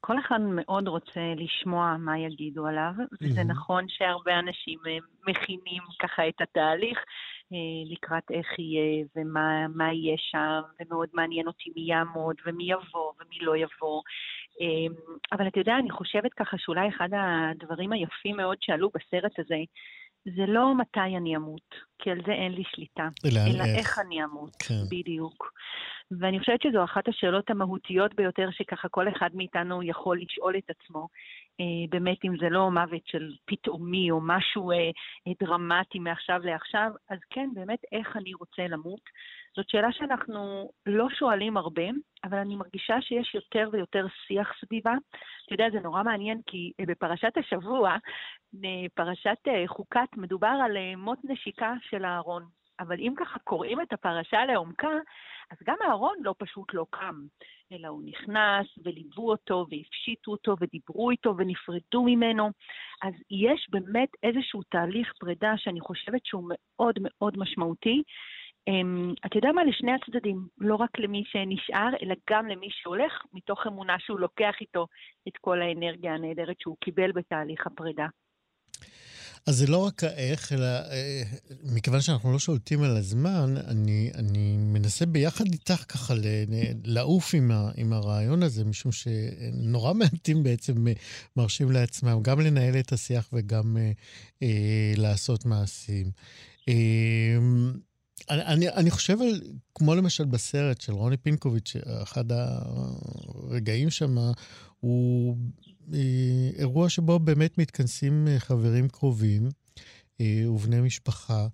כל 0.00 0.18
אחד 0.18 0.40
מאוד 0.40 0.88
רוצה 0.88 1.20
לשמוע 1.36 1.96
מה 1.98 2.18
יגידו 2.18 2.66
עליו, 2.66 2.92
וזה 3.22 3.40
mm-hmm. 3.40 3.44
נכון 3.44 3.84
שהרבה 3.88 4.38
אנשים 4.38 4.78
אה, 4.86 4.98
מכינים 5.28 5.82
ככה 6.02 6.28
את 6.28 6.40
התהליך 6.40 6.98
אה, 7.52 7.92
לקראת 7.92 8.30
איך 8.30 8.46
יהיה 8.58 9.04
ומה 9.16 9.92
יהיה 9.92 10.16
שם, 10.18 10.60
ומאוד 10.80 11.08
מעניין 11.12 11.46
אותי 11.46 11.70
מי 11.76 11.82
יעמוד 11.82 12.36
ומי 12.46 12.64
יבוא 12.64 13.12
ומי 13.20 13.38
לא 13.40 13.56
יבוא. 13.56 14.02
אה, 14.60 14.94
אבל 15.32 15.48
אתה 15.48 15.60
יודע, 15.60 15.76
אני 15.78 15.90
חושבת 15.90 16.32
ככה 16.34 16.56
שאולי 16.58 16.88
אחד 16.88 17.08
הדברים 17.12 17.92
היפים 17.92 18.36
מאוד 18.36 18.56
שעלו 18.60 18.90
בסרט 18.94 19.38
הזה, 19.38 19.58
זה 20.24 20.46
לא 20.48 20.74
מתי 20.74 21.16
אני 21.16 21.36
אמות, 21.36 21.74
כי 21.98 22.10
על 22.10 22.20
זה 22.26 22.32
אין 22.32 22.52
לי 22.52 22.62
שליטה, 22.66 23.08
אלא, 23.24 23.40
אלא 23.54 23.64
איך. 23.64 23.78
איך 23.78 23.98
אני 23.98 24.24
אמות, 24.24 24.56
כן. 24.68 24.74
בדיוק. 24.90 25.52
ואני 26.20 26.38
חושבת 26.38 26.62
שזו 26.62 26.84
אחת 26.84 27.08
השאלות 27.08 27.50
המהותיות 27.50 28.14
ביותר 28.14 28.48
שככה 28.50 28.88
כל 28.88 29.08
אחד 29.08 29.30
מאיתנו 29.34 29.82
יכול 29.82 30.20
לשאול 30.20 30.56
את 30.58 30.70
עצמו. 30.70 31.08
אה, 31.60 31.88
באמת, 31.90 32.24
אם 32.24 32.36
זה 32.40 32.48
לא 32.50 32.70
מוות 32.70 33.06
של 33.06 33.32
פתאומי 33.44 34.10
או 34.10 34.20
משהו 34.22 34.70
אה, 34.70 34.76
אה, 34.76 35.32
דרמטי 35.40 35.98
מעכשיו 35.98 36.40
לעכשיו, 36.44 36.90
אז 37.10 37.18
כן, 37.30 37.48
באמת, 37.54 37.78
איך 37.92 38.16
אני 38.16 38.34
רוצה 38.34 38.62
למות. 38.68 39.00
זאת 39.56 39.68
שאלה 39.68 39.92
שאנחנו 39.92 40.70
לא 40.86 41.06
שואלים 41.10 41.56
הרבה, 41.56 41.82
אבל 42.24 42.38
אני 42.38 42.56
מרגישה 42.56 43.00
שיש 43.00 43.34
יותר 43.34 43.68
ויותר 43.72 44.06
שיח 44.26 44.52
סביבה. 44.60 44.94
אתה 45.46 45.54
יודע, 45.54 45.70
זה 45.72 45.80
נורא 45.80 46.02
מעניין, 46.02 46.40
כי 46.46 46.72
אה, 46.80 46.84
בפרשת 46.88 47.36
השבוע, 47.36 47.96
אה, 48.64 48.86
פרשת 48.94 49.38
אה, 49.48 49.64
חוקת, 49.66 50.08
מדובר 50.16 50.56
על 50.64 50.76
מות 50.96 51.18
נשיקה 51.24 51.74
של 51.90 52.04
אהרון. 52.04 52.44
אבל 52.80 53.00
אם 53.00 53.14
ככה 53.16 53.38
קוראים 53.38 53.80
את 53.80 53.92
הפרשה 53.92 54.44
לעומקה, 54.44 54.90
אז 55.50 55.58
גם 55.64 55.76
אהרון 55.82 56.16
לא 56.20 56.34
פשוט 56.38 56.74
לא 56.74 56.86
קם, 56.90 57.14
אלא 57.72 57.88
הוא 57.88 58.02
נכנס 58.04 58.66
וליוו 58.84 59.30
אותו 59.30 59.66
והפשיטו 59.70 60.30
אותו 60.30 60.56
ודיברו 60.60 61.10
איתו 61.10 61.34
ונפרדו 61.36 62.02
ממנו. 62.02 62.50
אז 63.02 63.14
יש 63.30 63.66
באמת 63.70 64.08
איזשהו 64.22 64.62
תהליך 64.62 65.12
פרידה 65.20 65.52
שאני 65.56 65.80
חושבת 65.80 66.26
שהוא 66.26 66.44
מאוד 66.48 66.94
מאוד 67.00 67.38
משמעותי, 67.38 68.02
אתה 69.26 69.38
יודע 69.38 69.52
מה? 69.52 69.64
לשני 69.64 69.92
הצדדים, 69.92 70.46
לא 70.58 70.74
רק 70.74 70.98
למי 70.98 71.22
שנשאר, 71.26 71.88
אלא 72.02 72.14
גם 72.30 72.46
למי 72.46 72.68
שהולך, 72.70 73.12
מתוך 73.32 73.66
אמונה 73.66 73.96
שהוא 73.98 74.20
לוקח 74.20 74.54
איתו 74.60 74.86
את 75.28 75.32
כל 75.40 75.62
האנרגיה 75.62 76.14
הנהדרת 76.14 76.56
שהוא 76.60 76.76
קיבל 76.80 77.12
בתהליך 77.12 77.66
הפרידה. 77.66 78.06
אז 79.46 79.54
זה 79.54 79.72
לא 79.72 79.86
רק 79.86 80.04
האיך, 80.04 80.52
אלא 80.52 80.64
אה, 80.64 81.22
מכיוון 81.74 82.00
שאנחנו 82.00 82.32
לא 82.32 82.38
שולטים 82.38 82.82
על 82.82 82.96
הזמן, 82.96 83.54
אני, 83.68 84.10
אני 84.14 84.56
מנסה 84.56 85.06
ביחד 85.06 85.44
איתך 85.52 85.84
ככה 85.88 86.14
לעוף 86.84 87.34
עם, 87.34 87.50
ה, 87.50 87.70
עם 87.76 87.92
הרעיון 87.92 88.42
הזה, 88.42 88.64
משום 88.64 88.92
שנורא 88.92 89.94
מעטים 89.94 90.42
בעצם 90.42 90.72
מרשים 91.36 91.70
לעצמם 91.70 92.18
גם 92.22 92.40
לנהל 92.40 92.74
את 92.80 92.92
השיח 92.92 93.28
וגם 93.32 93.76
אה, 93.76 93.92
אה, 94.42 94.92
לעשות 94.96 95.46
מעשים. 95.46 96.06
אה, 96.68 97.38
אני, 98.30 98.42
אני, 98.44 98.68
אני 98.68 98.90
חושב 98.90 99.22
על, 99.22 99.40
כמו 99.74 99.94
למשל 99.94 100.24
בסרט 100.24 100.80
של 100.80 100.92
רוני 100.92 101.16
פינקוביץ', 101.16 101.76
אחד 102.02 102.24
הרגעים 102.32 103.90
שם 103.90 104.16
הוא 104.80 105.36
אה, 105.94 106.50
אירוע 106.58 106.88
שבו 106.88 107.18
באמת 107.18 107.58
מתכנסים 107.58 108.28
אה, 108.28 108.38
חברים 108.38 108.88
קרובים 108.88 109.48
אה, 110.20 110.44
ובני 110.50 110.80
משפחה, 110.80 111.46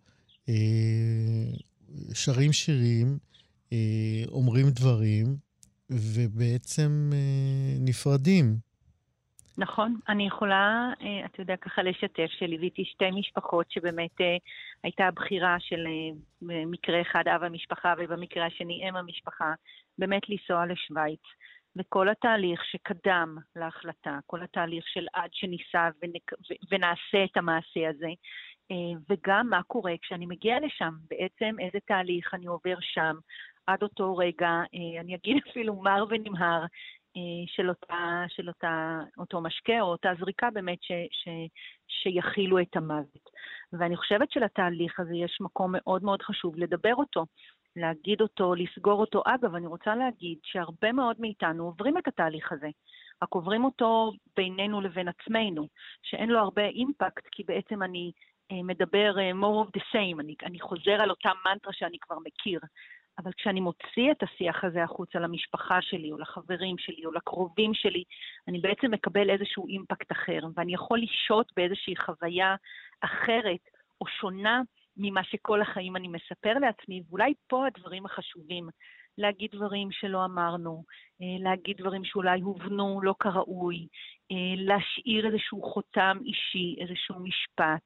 שרים 2.12 2.52
שירים, 2.52 3.18
אומרים 4.28 4.70
דברים, 4.70 5.36
ובעצם 5.90 7.12
נפרדים. 7.80 8.58
נכון, 9.58 10.00
אני 10.08 10.26
יכולה, 10.26 10.92
אתה 11.24 11.42
יודע, 11.42 11.56
ככה 11.56 11.82
לשתף 11.82 12.26
שליוויתי 12.38 12.84
שתי 12.84 13.10
משפחות 13.10 13.70
שבאמת 13.70 14.16
הייתה 14.82 15.06
הבחירה 15.06 15.56
של 15.60 15.84
מקרה 16.42 17.00
אחד 17.00 17.28
אב 17.28 17.42
המשפחה 17.42 17.94
ובמקרה 17.98 18.46
השני 18.46 18.88
אם 18.88 18.96
המשפחה, 18.96 19.52
באמת 19.98 20.22
לנסוע 20.28 20.66
לשוויץ. 20.66 21.20
וכל 21.76 22.08
התהליך 22.08 22.64
שקדם 22.64 23.36
להחלטה, 23.56 24.18
כל 24.26 24.42
התהליך 24.42 24.84
של 24.88 25.06
עד 25.12 25.30
שניסע 25.32 25.88
ונק... 26.02 26.32
ונעשה 26.70 27.24
את 27.24 27.36
המעשה 27.36 27.88
הזה, 27.88 28.08
אה, 28.70 29.00
וגם 29.08 29.46
מה 29.50 29.62
קורה 29.62 29.92
כשאני 30.02 30.26
מגיעה 30.26 30.60
לשם, 30.60 30.94
בעצם 31.10 31.56
איזה 31.60 31.78
תהליך 31.86 32.34
אני 32.34 32.46
עובר 32.46 32.76
שם 32.80 33.16
עד 33.66 33.82
אותו 33.82 34.16
רגע, 34.16 34.48
אה, 34.48 35.00
אני 35.00 35.14
אגיד 35.14 35.36
אפילו 35.50 35.74
מר 35.82 36.04
ונמהר, 36.10 36.62
אה, 36.62 36.66
של, 37.46 37.68
אותה, 37.68 38.24
של 38.28 38.48
אותה, 38.48 39.00
אותו 39.18 39.40
משקה 39.40 39.80
או 39.80 39.86
אותה 39.86 40.10
זריקה 40.20 40.50
באמת 40.50 40.82
ש, 40.82 40.92
ש, 41.10 41.28
שיכילו 41.88 42.60
את 42.60 42.76
המוות. 42.76 43.30
ואני 43.72 43.96
חושבת 43.96 44.30
שלתהליך 44.30 45.00
הזה 45.00 45.14
יש 45.14 45.38
מקום 45.40 45.72
מאוד 45.76 46.04
מאוד 46.04 46.22
חשוב 46.22 46.56
לדבר 46.56 46.94
אותו. 46.94 47.26
להגיד 47.76 48.20
אותו, 48.20 48.54
לסגור 48.54 49.00
אותו. 49.00 49.22
אגב, 49.26 49.54
אני 49.54 49.66
רוצה 49.66 49.94
להגיד 49.96 50.38
שהרבה 50.44 50.92
מאוד 50.92 51.16
מאיתנו 51.20 51.64
עוברים 51.64 51.98
את 51.98 52.08
התהליך 52.08 52.52
הזה, 52.52 52.68
רק 53.22 53.32
עוברים 53.32 53.64
אותו 53.64 54.12
בינינו 54.36 54.80
לבין 54.80 55.08
עצמנו, 55.08 55.68
שאין 56.02 56.28
לו 56.28 56.38
הרבה 56.38 56.66
אימפקט, 56.66 57.26
כי 57.32 57.44
בעצם 57.44 57.82
אני 57.82 58.12
אה, 58.52 58.62
מדבר 58.62 59.14
uh, 59.16 59.34
more 59.34 59.66
of 59.66 59.80
the 59.80 59.84
same, 59.92 60.20
אני, 60.20 60.34
אני 60.42 60.60
חוזר 60.60 61.02
על 61.02 61.10
אותה 61.10 61.30
מנטרה 61.46 61.72
שאני 61.72 61.98
כבר 62.00 62.16
מכיר. 62.24 62.60
אבל 63.18 63.32
כשאני 63.32 63.60
מוציא 63.60 64.10
את 64.10 64.22
השיח 64.22 64.64
הזה 64.64 64.84
החוצה 64.84 65.18
למשפחה 65.18 65.82
שלי, 65.82 66.12
או 66.12 66.18
לחברים 66.18 66.78
שלי, 66.78 67.06
או 67.06 67.12
לקרובים 67.12 67.74
שלי, 67.74 68.04
אני 68.48 68.58
בעצם 68.58 68.90
מקבל 68.90 69.30
איזשהו 69.30 69.68
אימפקט 69.68 70.12
אחר, 70.12 70.40
ואני 70.56 70.74
יכול 70.74 71.00
לשהות 71.02 71.52
באיזושהי 71.56 71.96
חוויה 71.96 72.56
אחרת 73.00 73.60
או 74.00 74.06
שונה 74.06 74.62
ממה 74.96 75.24
שכל 75.24 75.62
החיים 75.62 75.96
אני 75.96 76.08
מספר 76.08 76.58
לעצמי, 76.58 77.02
ואולי 77.08 77.34
פה 77.48 77.66
הדברים 77.66 78.06
החשובים, 78.06 78.68
להגיד 79.18 79.50
דברים 79.52 79.88
שלא 79.92 80.24
אמרנו, 80.24 80.84
אה, 81.22 81.42
להגיד 81.44 81.76
דברים 81.76 82.04
שאולי 82.04 82.40
הובנו 82.40 83.00
לא 83.02 83.14
כראוי, 83.20 83.86
אה, 84.32 84.36
להשאיר 84.56 85.26
איזשהו 85.26 85.62
חותם 85.62 86.18
אישי, 86.24 86.76
איזשהו 86.80 87.20
משפט, 87.20 87.82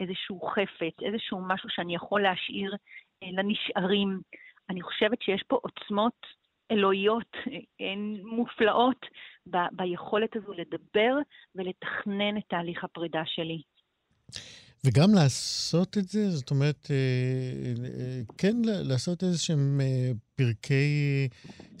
איזשהו 0.00 0.40
חפץ, 0.40 1.02
איזשהו 1.02 1.40
משהו 1.48 1.68
שאני 1.70 1.94
יכול 1.94 2.22
להשאיר 2.22 2.74
אה, 3.22 3.28
לנשארים. 3.32 4.20
אני 4.70 4.82
חושבת 4.82 5.22
שיש 5.22 5.42
פה 5.48 5.58
עוצמות 5.62 6.26
אלוהיות 6.70 7.36
הן 7.80 8.16
מופלאות 8.22 9.06
ב- 9.50 9.72
ביכולת 9.72 10.36
הזו 10.36 10.52
לדבר 10.52 11.16
ולתכנן 11.54 12.36
את 12.38 12.42
תהליך 12.48 12.84
הפרידה 12.84 13.22
שלי. 13.26 13.62
וגם 14.84 15.14
לעשות 15.14 15.98
את 15.98 16.08
זה, 16.08 16.30
זאת 16.30 16.50
אומרת, 16.50 16.88
אה, 16.90 16.96
אה, 18.00 18.20
כן 18.38 18.56
לעשות 18.64 19.22
איזה 19.22 19.38
שהם 19.38 19.80
אה, 19.80 20.10
פרקי 20.34 21.28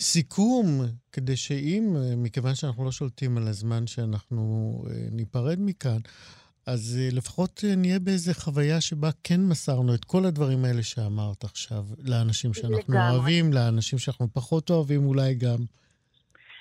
סיכום, 0.00 0.66
כדי 1.12 1.36
שאם, 1.36 1.96
מכיוון 2.16 2.54
שאנחנו 2.54 2.84
לא 2.84 2.92
שולטים 2.92 3.36
על 3.38 3.48
הזמן 3.48 3.86
שאנחנו 3.86 4.82
ניפרד 5.10 5.58
מכאן, 5.60 5.98
אז 6.66 6.98
לפחות 7.16 7.60
נהיה 7.76 7.98
באיזה 7.98 8.34
חוויה 8.34 8.80
שבה 8.80 9.08
כן 9.24 9.40
מסרנו 9.50 9.94
את 9.94 10.04
כל 10.04 10.24
הדברים 10.28 10.64
האלה 10.64 10.82
שאמרת 10.82 11.44
עכשיו, 11.44 11.82
לאנשים 12.08 12.54
שאנחנו 12.54 12.94
לגמרי. 12.94 13.16
אוהבים, 13.16 13.44
לאנשים 13.52 13.98
שאנחנו 13.98 14.26
פחות 14.34 14.70
אוהבים 14.70 15.06
אולי 15.06 15.34
גם. 15.34 15.60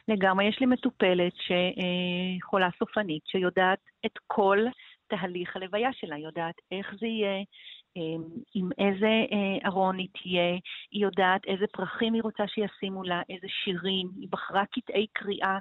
לגמרי. 0.08 0.50
יש 0.50 0.58
לי 0.60 0.66
מטופלת 0.66 1.34
שחולה 1.46 2.70
סופנית, 2.80 3.24
שיודעת 3.26 3.80
את 4.06 4.16
כל 4.28 4.58
תהליך 5.08 5.56
הלוויה 5.56 5.90
שלה, 5.94 6.18
יודעת 6.18 6.56
איך 6.72 6.88
זה 7.00 7.08
יהיה, 7.08 7.44
עם 8.54 8.70
איזה 8.78 9.14
אה, 9.32 9.68
ארון 9.68 9.98
היא 9.98 10.08
תהיה, 10.22 10.52
היא 10.92 11.04
יודעת 11.04 11.42
איזה 11.48 11.66
פרחים 11.74 12.14
היא 12.14 12.24
רוצה 12.24 12.44
שישימו 12.48 13.04
לה, 13.04 13.22
איזה 13.30 13.48
שירים, 13.64 14.08
היא 14.20 14.28
בחרה 14.32 14.64
קטעי 14.66 15.08
קריאה. 15.14 15.58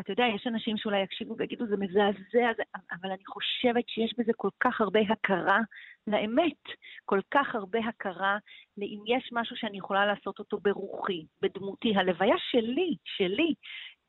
אתה 0.00 0.12
יודע, 0.12 0.24
יש 0.36 0.46
אנשים 0.46 0.76
שאולי 0.76 1.02
יקשיבו 1.02 1.34
ויגידו, 1.38 1.66
זה 1.66 1.76
מזעזע. 1.76 2.62
אבל 2.92 3.10
אני 3.10 3.24
חושבת 3.26 3.88
שיש 3.88 4.14
בזה 4.18 4.32
כל 4.36 4.48
כך 4.60 4.80
הרבה 4.80 5.00
הכרה 5.00 5.58
לאמת, 6.06 6.62
כל 7.04 7.20
כך 7.30 7.54
הרבה 7.54 7.78
הכרה 7.88 8.38
לאם 8.76 9.02
יש 9.06 9.30
משהו 9.32 9.56
שאני 9.56 9.78
יכולה 9.78 10.06
לעשות 10.06 10.38
אותו 10.38 10.58
ברוחי, 10.62 11.24
בדמותי. 11.42 11.96
הלוויה 11.96 12.36
שלי, 12.50 12.96
שלי, 13.04 13.54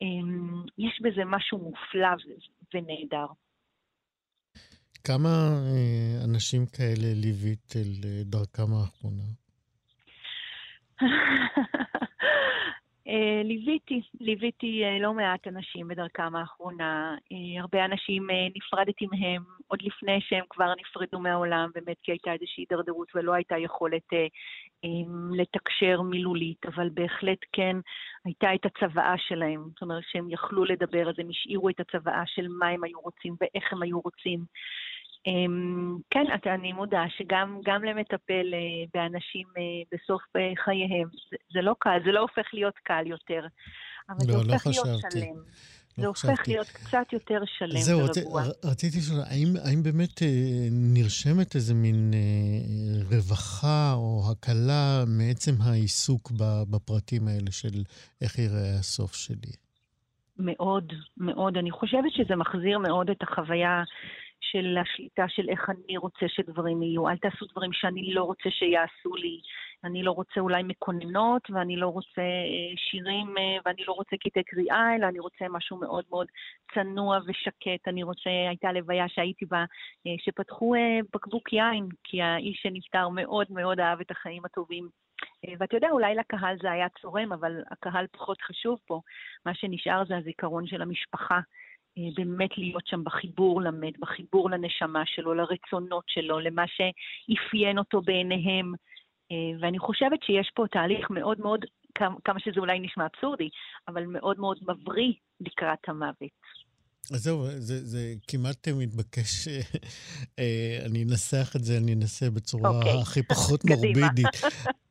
אמ, 0.02 0.64
יש 0.78 1.02
בזה 1.02 1.22
משהו 1.26 1.58
מופלא 1.58 2.10
ונהדר. 2.74 3.26
כמה 5.04 5.30
אה, 5.66 6.26
אנשים 6.26 6.66
כאלה 6.66 7.14
ליווית 7.14 7.74
אל 7.76 8.10
אה, 8.10 8.24
דרכם 8.24 8.74
האחרונה? 8.74 9.24
אה, 13.08 13.42
ליוויתי, 13.44 14.02
ליוויתי 14.20 14.84
לא 15.02 15.14
מעט 15.14 15.48
אנשים 15.48 15.88
בדרכם 15.88 16.36
האחרונה. 16.36 17.16
הרבה 17.60 17.86
אנשים 17.86 18.28
נפרדתי 18.56 19.08
מהם 19.12 19.44
עוד 19.68 19.82
לפני 19.82 20.22
שהם 20.22 20.46
כבר 20.50 20.74
נפרדו 20.80 21.20
מהעולם, 21.20 21.70
באמת 21.76 21.98
כי 22.04 22.12
הייתה 22.12 22.34
איזושהי 22.34 22.62
הידרדרות 22.62 23.08
ולא 23.16 23.34
הייתה 23.34 23.58
יכולת 23.58 24.08
לתקשר 25.34 26.02
מילולית, 26.02 26.66
אבל 26.66 26.90
בהחלט 26.94 27.40
כן 27.54 27.78
הייתה 28.26 28.54
את 28.56 28.66
הצוואה 28.66 29.16
שלהם. 29.18 29.64
זאת 29.70 29.82
אומרת 29.82 30.04
שהם 30.12 30.30
יכלו 30.30 30.66
לדבר, 30.66 31.10
אז 31.10 31.16
הם 31.18 31.30
השאירו 31.30 31.70
את 31.70 31.80
הצוואה 31.80 32.24
של 32.26 32.48
מה 32.48 32.68
הם 32.68 32.84
היו 32.84 33.00
רוצים 33.00 33.36
ואיך 33.42 33.74
הם 33.74 33.82
היו 33.82 34.00
רוצים. 34.00 34.40
אמ, 35.28 35.98
כן, 36.10 36.26
אני 36.46 36.74
מודה 36.74 37.04
שגם 37.18 37.84
למטפל 37.84 38.54
אה, 38.54 38.60
באנשים 38.94 39.48
אה, 39.58 39.64
בסוף 39.92 40.22
אה, 40.36 40.52
חייהם, 40.64 41.08
זה 41.54 41.62
לא 41.62 41.76
קל, 41.80 41.98
זה 42.06 42.12
לא 42.12 42.20
הופך 42.20 42.54
להיות 42.54 42.76
קל 42.84 43.08
יותר, 43.08 43.46
אבל 44.10 44.18
לא, 44.28 44.34
זה 44.34 44.48
לא 44.48 44.54
הופך 44.54 44.68
להיות 44.68 44.88
שלם. 45.12 45.36
לא 45.98 46.04
זה 46.04 46.08
הופך 46.08 46.48
להיות 46.48 46.68
קצת 46.68 47.14
יותר 47.14 47.42
שלם 47.46 47.82
זהו, 47.82 48.00
ורגוע. 48.00 48.44
זהו, 48.44 48.54
רציתי 48.64 48.98
לשאול, 48.98 49.20
האם, 49.30 49.48
האם 49.66 49.84
באמת 49.84 50.22
אה, 50.22 50.28
נרשמת 50.72 51.56
איזה 51.56 51.74
מין 51.74 52.12
אה, 52.14 53.04
רווחה 53.16 53.94
או 53.94 54.22
הקלה 54.32 55.04
מעצם 55.08 55.52
העיסוק 55.62 56.32
בפרטים 56.72 57.28
האלה 57.28 57.52
של 57.52 57.84
איך 58.22 58.40
יראה 58.40 58.80
הסוף 58.80 59.14
שלי? 59.16 59.52
מאוד, 60.38 60.94
מאוד. 61.18 61.58
אני 61.58 61.72
חושבת 61.72 62.12
שזה 62.12 62.36
מחזיר 62.36 62.80
מאוד 62.80 63.10
את 63.10 63.24
החוויה 63.24 63.84
של 64.42 64.78
השליטה 64.78 65.26
של 65.28 65.50
איך 65.50 65.70
אני 65.70 65.98
רוצה 65.98 66.26
שדברים 66.28 66.84
יהיו. 66.84 67.10
אל 67.10 67.18
תעשו 67.18 67.46
דברים 67.46 67.74
שאני 67.74 68.14
לא 68.14 68.24
רוצה 68.24 68.50
שיעשו 68.50 69.16
לי. 69.16 69.42
אני 69.84 70.04
לא 70.04 70.12
רוצה 70.12 70.40
אולי 70.40 70.64
מקוננות, 70.64 71.50
ואני 71.50 71.76
לא 71.76 71.88
רוצה 71.88 72.22
אה, 72.22 72.78
שירים, 72.78 73.38
אה, 73.38 73.58
ואני 73.66 73.84
לא 73.88 73.94
רוצה 73.94 74.16
קטעי 74.18 74.44
קריאה, 74.44 74.96
אלא 74.96 75.08
אני 75.08 75.20
רוצה 75.20 75.46
משהו 75.50 75.78
מאוד 75.78 76.04
מאוד 76.10 76.28
צנוע 76.74 77.20
ושקט. 77.28 77.88
אני 77.88 78.04
רוצה, 78.04 78.30
הייתה 78.50 78.72
לוויה 78.72 79.10
שהייתי 79.10 79.46
בה, 79.46 79.66
אה, 80.08 80.16
שפתחו 80.18 80.74
בקבוק 81.14 81.54
יין, 81.54 81.88
כי 82.04 82.22
האיש 82.22 82.60
שנפטר 82.64 83.10
מאוד 83.10 83.48
מאוד 83.50 83.80
אהב 83.80 84.00
את 84.02 84.12
החיים 84.12 84.46
הטובים. 84.46 84.90
ואתה 85.60 85.78
יודע, 85.78 85.88
אולי 85.92 86.16
לקהל 86.16 86.58
זה 86.62 86.72
היה 86.72 86.88
צורם, 87.02 87.34
אבל 87.34 87.64
הקהל 87.72 88.06
פחות 88.12 88.42
חשוב 88.42 88.80
פה. 88.88 89.02
מה 89.46 89.56
שנשאר 89.56 90.06
זה 90.06 90.18
הזיכרון 90.18 90.68
של 90.68 90.82
המשפחה. 90.82 91.40
אה, 91.98 92.04
באמת 92.16 92.58
להיות 92.58 92.88
שם 92.88 93.04
בחיבור 93.04 93.62
למת, 93.62 94.00
בחיבור 94.00 94.50
לנשמה 94.50 95.04
שלו, 95.06 95.34
לרצונות 95.34 96.04
שלו, 96.08 96.40
למה 96.40 96.64
שאפיין 96.68 97.78
אותו 97.78 98.02
בעיניהם. 98.02 98.74
אה, 99.32 99.60
ואני 99.62 99.80
חושבת 99.80 100.24
שיש 100.24 100.52
פה 100.56 100.66
תהליך 100.72 101.10
מאוד 101.10 101.40
מאוד, 101.40 101.60
כמה 102.26 102.40
שזה 102.40 102.60
אולי 102.60 102.80
נשמע 102.80 103.06
אבסורדי, 103.06 103.50
אבל 103.88 104.06
מאוד 104.06 104.40
מאוד 104.40 104.58
מבריא 104.62 105.14
לקראת 105.42 105.80
המוות. 105.88 106.42
אז 107.14 107.24
זהו, 107.24 107.46
זה, 107.46 107.86
זה 107.86 108.14
כמעט 108.28 108.68
מתבקש, 108.68 109.48
אה, 110.40 110.80
אני 110.86 111.04
אנסח 111.04 111.54
את 111.56 111.64
זה, 111.64 111.78
אני 111.78 111.94
אנסה 111.94 112.30
בצורה 112.30 112.70
okay. 112.70 112.76
אוקיי. 112.76 113.02
הכי 113.02 113.24
פחות 113.24 113.66
מורבידית. 113.70 114.42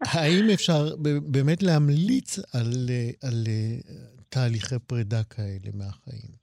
האם 0.00 0.44
אפשר 0.54 0.96
באמת 1.22 1.62
להמליץ 1.62 2.38
על, 2.38 2.88
על 3.22 3.44
תהליכי 4.28 4.78
פרידה 4.86 5.24
כאלה 5.24 5.70
מהחיים? 5.74 6.39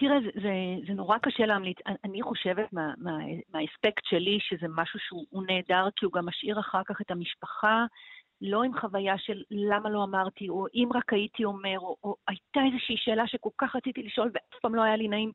תראה, 0.00 0.20
זה, 0.20 0.40
זה, 0.42 0.52
זה 0.86 0.92
נורא 0.92 1.18
קשה 1.18 1.46
להמליץ. 1.46 1.78
אני 2.04 2.22
חושבת 2.22 2.72
מה, 2.72 2.94
מה, 2.98 3.18
מהאספקט 3.52 4.04
שלי 4.04 4.38
שזה 4.40 4.66
משהו 4.68 4.98
שהוא 5.00 5.42
נהדר, 5.46 5.88
כי 5.96 6.04
הוא 6.04 6.12
גם 6.12 6.26
משאיר 6.26 6.60
אחר 6.60 6.82
כך 6.86 7.00
את 7.00 7.10
המשפחה 7.10 7.84
לא 8.40 8.62
עם 8.62 8.80
חוויה 8.80 9.18
של 9.18 9.42
למה 9.50 9.90
לא 9.90 10.04
אמרתי, 10.04 10.48
או 10.48 10.66
אם 10.74 10.88
רק 10.94 11.12
הייתי 11.12 11.44
אומר, 11.44 11.78
או, 11.78 11.96
או 12.04 12.16
הייתה 12.28 12.60
איזושהי 12.66 12.96
שאלה 12.96 13.26
שכל 13.26 13.50
כך 13.58 13.76
רציתי 13.76 14.02
לשאול 14.02 14.30
ואף 14.34 14.60
פעם 14.62 14.74
לא 14.74 14.82
היה 14.82 14.96
לי 14.96 15.08
נעים. 15.08 15.32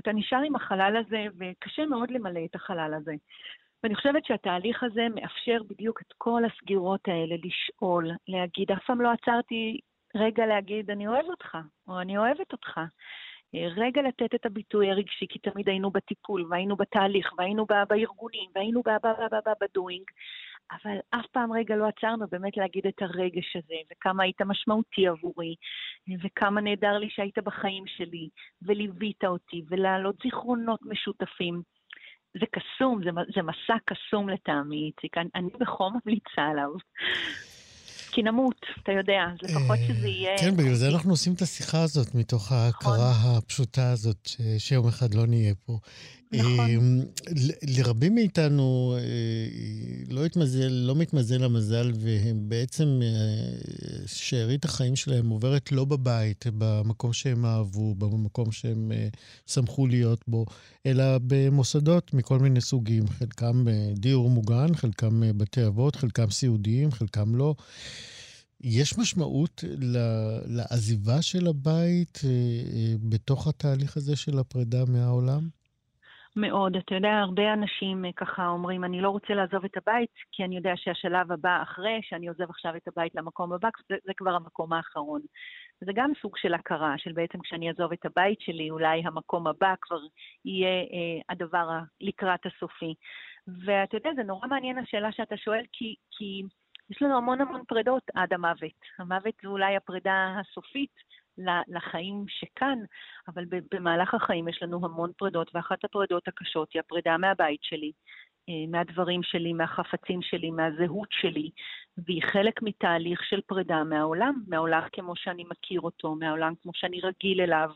אתה 0.00 0.12
נשאר 0.12 0.42
עם 0.46 0.56
החלל 0.56 0.96
הזה, 0.96 1.24
וקשה 1.38 1.86
מאוד 1.86 2.10
למלא 2.10 2.40
את 2.44 2.54
החלל 2.54 2.94
הזה. 2.94 3.14
ואני 3.82 3.94
חושבת 3.94 4.24
שהתהליך 4.24 4.82
הזה 4.82 5.06
מאפשר 5.14 5.62
בדיוק 5.68 6.00
את 6.00 6.12
כל 6.18 6.42
הסגירות 6.44 7.08
האלה, 7.08 7.34
לשאול, 7.44 8.10
להגיד, 8.28 8.72
אף 8.72 8.84
פעם 8.86 9.00
לא 9.00 9.10
עצרתי 9.12 9.80
רגע 10.14 10.46
להגיד, 10.46 10.90
אני 10.90 11.06
אוהב 11.06 11.26
אותך, 11.26 11.58
או 11.88 12.00
אני 12.00 12.18
אוהבת 12.18 12.52
אותך. 12.52 12.80
רגע 13.54 14.02
לתת 14.02 14.34
את 14.34 14.46
הביטוי 14.46 14.90
הרגשי, 14.90 15.26
כי 15.28 15.38
תמיד 15.38 15.68
היינו 15.68 15.90
בטיפול, 15.90 16.46
והיינו 16.50 16.76
בתהליך, 16.76 17.32
והיינו 17.38 17.66
בארגונים, 17.66 18.50
והיינו 18.54 18.82
בדואינג, 19.60 20.04
אבל 20.72 20.96
אף 21.10 21.26
פעם 21.32 21.52
רגע 21.52 21.76
לא 21.76 21.86
עצרנו 21.86 22.26
באמת 22.30 22.56
להגיד 22.56 22.86
את 22.86 23.02
הרגש 23.02 23.56
הזה, 23.56 23.74
וכמה 23.92 24.22
היית 24.22 24.42
משמעותי 24.42 25.06
עבורי, 25.08 25.54
וכמה 26.24 26.60
נהדר 26.60 26.98
לי 26.98 27.10
שהיית 27.10 27.38
בחיים 27.38 27.84
שלי, 27.86 28.28
וליווית 28.62 29.24
אותי, 29.24 29.62
ולהעלות 29.68 30.16
זיכרונות 30.22 30.80
משותפים. 30.82 31.62
זה 32.40 32.46
קסום, 32.50 33.04
זה, 33.04 33.10
זה 33.34 33.42
מסע 33.42 33.76
קסום 33.84 34.28
לטעמי, 34.28 34.86
איציק, 34.86 35.18
אני, 35.18 35.28
אני 35.34 35.48
בחום 35.60 35.98
ממליצה 36.04 36.42
עליו. 36.42 36.70
כי 38.18 38.22
נמות, 38.22 38.56
אתה 38.82 38.92
יודע, 38.92 39.24
לפחות 39.42 39.78
שזה 39.88 40.06
אה, 40.06 40.10
יהיה... 40.10 40.38
כן, 40.38 40.56
בגלל 40.56 40.74
זה 40.74 40.88
אנחנו 40.88 41.10
עושים 41.10 41.32
את 41.32 41.42
השיחה 41.42 41.82
הזאת, 41.82 42.14
מתוך 42.14 42.52
ההכרה 42.52 43.10
נכון. 43.10 43.36
הפשוטה 43.36 43.90
הזאת, 43.90 44.28
שיום 44.58 44.88
אחד 44.88 45.14
לא 45.14 45.26
נהיה 45.26 45.54
פה. 45.66 45.78
נכון. 46.32 47.04
לרבים 47.62 48.14
מאיתנו 48.14 48.96
אה, 48.98 49.04
לא, 50.08 50.24
התמזל, 50.24 50.68
לא 50.68 50.94
מתמזל 50.94 51.44
המזל, 51.44 51.92
והם 52.00 52.48
בעצם, 52.48 53.00
אה, 53.02 53.58
שארית 54.06 54.64
החיים 54.64 54.96
שלהם 54.96 55.28
עוברת 55.28 55.72
לא 55.72 55.84
בבית, 55.84 56.44
במקום 56.58 57.12
שהם 57.12 57.44
אהבו, 57.44 57.94
במקום 57.94 58.52
שהם 58.52 58.92
שמחו 59.46 59.86
להיות 59.86 60.24
בו, 60.28 60.46
אלא 60.86 61.04
במוסדות 61.26 62.14
מכל 62.14 62.38
מיני 62.38 62.60
סוגים, 62.60 63.08
חלקם 63.18 63.64
דיור 63.94 64.30
מוגן, 64.30 64.74
חלקם 64.74 65.22
בתי 65.36 65.66
אבות, 65.66 65.96
חלקם 65.96 66.30
סיעודיים, 66.30 66.92
חלקם 66.92 67.34
לא. 67.34 67.54
יש 68.60 68.98
משמעות 68.98 69.64
לעזיבה 70.46 71.22
של 71.22 71.46
הבית 71.46 72.20
אה, 72.24 72.30
אה, 72.30 72.94
בתוך 73.02 73.46
התהליך 73.46 73.96
הזה 73.96 74.16
של 74.16 74.38
הפרידה 74.38 74.84
מהעולם? 74.84 75.48
מאוד. 76.38 76.76
אתה 76.76 76.94
יודע, 76.94 77.18
הרבה 77.18 77.52
אנשים 77.52 78.04
אה, 78.04 78.10
ככה 78.12 78.48
אומרים, 78.48 78.84
אני 78.84 79.00
לא 79.00 79.10
רוצה 79.10 79.34
לעזוב 79.34 79.64
את 79.64 79.76
הבית, 79.76 80.10
כי 80.32 80.44
אני 80.44 80.56
יודע 80.56 80.72
שהשלב 80.76 81.32
הבא 81.32 81.62
אחרי, 81.62 82.00
שאני 82.02 82.28
עוזב 82.28 82.50
עכשיו 82.50 82.76
את 82.76 82.88
הבית 82.88 83.14
למקום 83.14 83.52
הבא, 83.52 83.68
זה, 83.88 83.96
זה 84.04 84.12
כבר 84.16 84.34
המקום 84.34 84.72
האחרון. 84.72 85.20
זה 85.80 85.92
גם 85.94 86.12
סוג 86.22 86.36
של 86.36 86.54
הכרה, 86.54 86.94
של 86.98 87.12
בעצם 87.12 87.38
כשאני 87.40 87.68
אעזוב 87.68 87.92
את 87.92 88.06
הבית 88.06 88.40
שלי, 88.40 88.70
אולי 88.70 89.02
המקום 89.04 89.46
הבא 89.46 89.74
כבר 89.80 90.00
יהיה 90.44 90.68
אה, 90.68 91.20
הדבר 91.28 91.68
לקראת 92.00 92.40
הסופי. 92.46 92.94
ואתה 93.64 93.96
יודע, 93.96 94.10
זה 94.16 94.22
נורא 94.22 94.48
מעניין 94.48 94.78
השאלה 94.78 95.12
שאתה 95.12 95.36
שואל, 95.36 95.64
כי, 95.72 95.94
כי 96.10 96.42
יש 96.90 97.02
לנו 97.02 97.16
המון 97.16 97.40
המון 97.40 97.62
פרידות 97.68 98.02
עד 98.14 98.32
המוות. 98.32 98.78
המוות 98.98 99.34
זה 99.42 99.48
אולי 99.48 99.76
הפרידה 99.76 100.40
הסופית 100.40 100.94
לחיים 101.68 102.24
שכאן, 102.28 102.78
אבל 103.28 103.44
במהלך 103.70 104.14
החיים 104.14 104.48
יש 104.48 104.62
לנו 104.62 104.84
המון 104.84 105.12
פרידות, 105.18 105.50
ואחת 105.54 105.84
הפרידות 105.84 106.28
הקשות 106.28 106.72
היא 106.72 106.80
הפרידה 106.80 107.16
מהבית 107.16 107.62
שלי, 107.62 107.92
אה, 108.48 108.54
מהדברים 108.68 109.22
שלי, 109.22 109.52
מהחפצים 109.52 110.22
שלי, 110.22 110.50
מהזהות 110.50 111.08
שלי, 111.10 111.50
והיא 112.06 112.22
חלק 112.22 112.62
מתהליך 112.62 113.24
של 113.24 113.40
פרידה 113.40 113.84
מהעולם, 113.84 114.34
מהעולם 114.46 114.82
כמו 114.92 115.16
שאני 115.16 115.44
מכיר 115.50 115.80
אותו, 115.80 116.14
מהעולם 116.14 116.52
כמו 116.62 116.72
שאני 116.74 117.00
רגיל 117.00 117.40
אליו, 117.40 117.70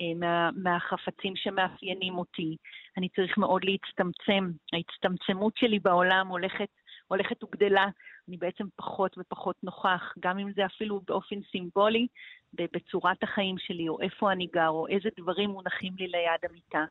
אה, 0.00 0.14
מה, 0.16 0.50
מהחפצים 0.56 1.36
שמאפיינים 1.36 2.18
אותי. 2.18 2.56
אני 2.96 3.08
צריך 3.08 3.38
מאוד 3.38 3.64
להצטמצם. 3.64 4.50
ההצטמצמות 4.72 5.56
שלי 5.56 5.78
בעולם 5.78 6.28
הולכת, 6.28 6.68
הולכת 7.08 7.44
וגדלה 7.44 7.86
אני 8.28 8.36
בעצם 8.36 8.64
פחות 8.76 9.16
ופחות 9.18 9.56
נוכח, 9.62 10.02
גם 10.20 10.38
אם 10.38 10.52
זה 10.56 10.66
אפילו 10.66 11.00
באופן 11.06 11.36
סימבולי, 11.50 12.06
בצורת 12.52 13.22
החיים 13.22 13.56
שלי, 13.58 13.88
או 13.88 14.00
איפה 14.00 14.32
אני 14.32 14.46
גר, 14.54 14.68
או 14.68 14.86
איזה 14.88 15.08
דברים 15.20 15.50
מונחים 15.50 15.92
לי 15.98 16.06
ליד 16.06 16.50
המיטה. 16.50 16.84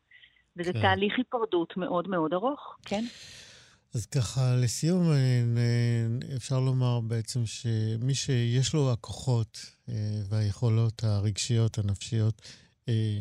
וזה 0.56 0.72
כן. 0.72 0.80
תהליך 0.80 1.14
היפרדות 1.16 1.76
מאוד 1.76 2.08
מאוד 2.08 2.32
ארוך, 2.32 2.76
כן? 2.84 3.04
אז 3.94 4.06
ככה, 4.06 4.40
לסיום, 4.62 5.02
אה, 5.12 6.36
אפשר 6.36 6.60
לומר 6.60 7.00
בעצם 7.00 7.46
שמי 7.46 8.14
שיש 8.14 8.74
לו 8.74 8.92
הכוחות 8.92 9.58
אה, 9.88 9.94
והיכולות 10.28 11.04
הרגשיות, 11.04 11.78
הנפשיות, 11.78 12.42
אה, 12.88 13.18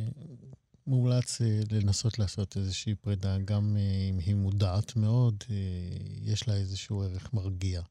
מומלץ 0.88 1.42
לנסות 1.72 2.20
לעשות 2.20 2.58
איזושהי 2.58 2.96
פרידה, 2.96 3.38
גם 3.46 3.78
אם 4.10 4.18
היא 4.20 4.36
מודעת 4.36 4.96
מאוד, 4.96 5.44
יש 6.22 6.48
לה 6.48 6.56
איזשהו 6.56 7.02
ערך 7.02 7.34
מרגיע. 7.34 7.82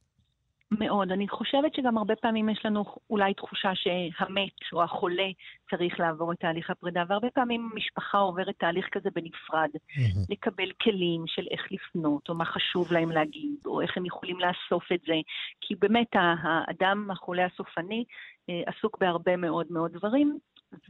מאוד. 0.78 1.12
אני 1.12 1.28
חושבת 1.28 1.74
שגם 1.74 1.98
הרבה 1.98 2.16
פעמים 2.16 2.48
יש 2.48 2.60
לנו 2.64 2.84
אולי 3.10 3.34
תחושה 3.34 3.70
שהמת 3.74 4.72
או 4.72 4.82
החולה 4.82 5.28
צריך 5.70 6.00
לעבור 6.00 6.32
את 6.32 6.38
תהליך 6.40 6.70
הפרידה, 6.70 7.02
והרבה 7.08 7.30
פעמים 7.30 7.70
משפחה 7.74 8.18
עוברת 8.18 8.54
תהליך 8.58 8.86
כזה 8.92 9.08
בנפרד. 9.14 9.68
Mm-hmm. 9.74 10.26
לקבל 10.28 10.70
כלים 10.82 11.24
של 11.26 11.46
איך 11.50 11.60
לפנות, 11.70 12.28
או 12.28 12.34
מה 12.34 12.44
חשוב 12.44 12.92
להם 12.92 13.10
להגיד, 13.10 13.56
או 13.66 13.80
איך 13.80 13.96
הם 13.96 14.06
יכולים 14.06 14.36
לאסוף 14.40 14.92
את 14.94 15.00
זה. 15.06 15.14
כי 15.60 15.74
באמת 15.74 16.10
האדם 16.12 17.10
החולה 17.10 17.46
הסופני 17.46 18.04
אה, 18.50 18.62
עסוק 18.66 18.98
בהרבה 19.00 19.36
מאוד 19.36 19.66
מאוד 19.70 19.92
דברים, 19.92 20.38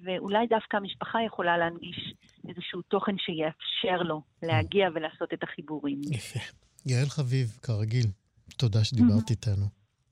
ואולי 0.04 0.46
דווקא 0.46 0.76
המשפחה 0.76 1.18
יכולה 1.26 1.58
להנגיש 1.58 2.14
איזשהו 2.48 2.82
תוכן 2.82 3.14
שיאפשר 3.18 4.02
לו 4.02 4.22
להגיע 4.42 4.88
ולעשות 4.94 5.32
את 5.34 5.42
החיבורים. 5.42 6.00
יפה. 6.10 6.40
יעל 6.86 7.06
חביב, 7.06 7.48
כרגיל, 7.62 8.06
תודה 8.52 8.84
שדיברת 8.84 9.30
איתנו. 9.30 9.66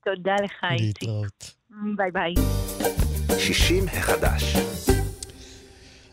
תודה 0.05 0.35
לך, 0.45 0.65
איציק. 0.71 1.03
להתראות. 1.03 1.55
ביי 1.97 2.11
ביי. 2.11 2.35
60 3.39 3.85
החדש. 3.89 4.57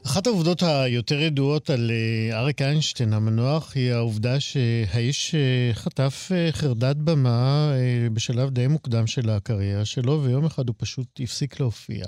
אחת 0.07 0.27
העובדות 0.27 0.63
היותר 0.63 1.21
ידועות 1.21 1.69
על 1.69 1.91
אה, 1.91 2.39
אריק 2.39 2.61
איינשטיין 2.61 3.13
המנוח 3.13 3.71
היא 3.75 3.91
העובדה 3.91 4.39
שהאיש 4.39 5.35
אה, 5.35 5.73
חטף 5.73 6.29
אה, 6.35 6.51
חרדת 6.51 6.95
במה 6.95 7.71
בשלב 8.13 8.49
די 8.49 8.67
מוקדם 8.67 9.07
של 9.07 9.29
הקריירה 9.29 9.85
שלו, 9.85 10.23
ויום 10.23 10.45
אחד 10.45 10.67
הוא 10.67 10.75
פשוט 10.77 11.19
הפסיק 11.23 11.59
להופיע. 11.59 12.05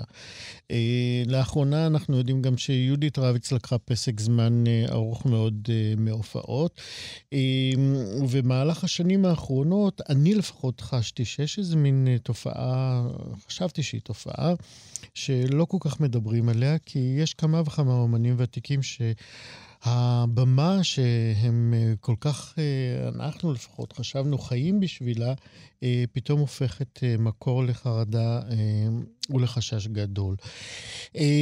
לאחרונה 1.26 1.86
אנחנו 1.86 2.18
יודעים 2.18 2.42
גם 2.42 2.56
שיהודית 2.56 3.18
רביץ 3.18 3.52
לקחה 3.52 3.78
פסק 3.78 4.20
זמן 4.20 4.64
ארוך 4.92 5.26
מאוד 5.26 5.68
מהופעות. 5.96 6.80
ובמהלך 8.20 8.84
השנים 8.84 9.24
האחרונות, 9.24 10.00
אני 10.08 10.34
לפחות 10.34 10.80
חשתי 10.80 11.24
שיש 11.24 11.58
איזה 11.58 11.76
מין 11.76 12.08
תופעה, 12.22 13.02
חשבתי 13.46 13.82
שהיא 13.82 14.00
תופעה, 14.00 14.54
שלא 15.14 15.64
כל 15.64 15.76
כך 15.80 16.00
מדברים 16.00 16.48
עליה, 16.48 16.78
כי 16.78 17.16
יש 17.18 17.34
כמה 17.34 17.62
וכמה 17.66 17.89
אומנים 17.92 18.34
ותיקים 18.38 18.82
ש... 18.82 19.02
הבמה 19.84 20.78
שהם 20.82 21.74
אה, 21.76 21.92
כל 22.00 22.14
כך, 22.20 22.54
אה, 22.58 23.08
אנחנו 23.08 23.52
לפחות 23.52 23.92
חשבנו 23.92 24.38
חיים 24.38 24.80
בשבילה, 24.80 25.34
אה, 25.82 26.04
פתאום 26.12 26.40
הופכת 26.40 27.00
מקור 27.18 27.64
לחרדה 27.64 28.40
ולחשש 29.30 29.86
גדול. 29.86 30.36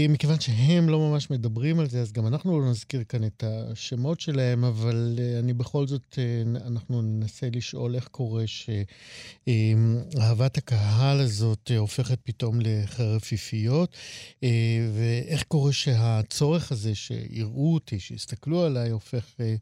מכיוון 0.08 0.40
שהם 0.40 0.88
לא 0.88 0.98
ממש 0.98 1.30
מדברים 1.30 1.78
על 1.80 1.88
זה, 1.88 2.00
אז 2.00 2.12
גם 2.12 2.26
אנחנו 2.26 2.60
לא 2.60 2.70
נזכיר 2.70 3.04
כאן 3.08 3.24
את 3.24 3.44
השמות 3.46 4.20
שלהם, 4.20 4.64
אבל 4.64 5.18
אני 5.38 5.52
בכל 5.52 5.86
זאת, 5.86 6.18
אנחנו 6.66 7.02
ננסה 7.02 7.48
לשאול 7.52 7.94
איך 7.94 8.08
קורה 8.08 8.44
שאהבת 9.46 10.58
הקהל 10.58 11.20
הזאת 11.20 11.70
הופכת 11.78 12.18
פתאום 12.24 12.58
לחרפיפיות, 12.62 13.96
ואיך 14.94 15.42
קורה 15.42 15.72
שהצורך 15.72 16.72
הזה 16.72 16.94
שיראו 16.94 17.74
אותי, 17.74 18.00
שיסתכלו 18.00 18.64
עליי, 18.64 18.90
הופך 18.90 19.34
אה, 19.40 19.54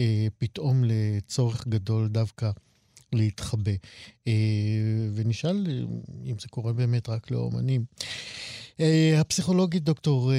אה, 0.00 0.26
פתאום 0.38 0.84
לצורך 0.86 1.68
גדול 1.68 2.08
דווקא 2.08 2.50
להתחבא. 3.14 3.72
אה, 4.26 4.32
ונשאל 5.14 5.86
אם 6.24 6.34
זה 6.40 6.48
קורה 6.48 6.72
באמת 6.72 7.08
רק 7.08 7.30
לאומנים. 7.30 7.84
אה, 8.80 9.20
הפסיכולוגית 9.20 9.84
דוקטור 9.84 10.32
אה, 10.32 10.36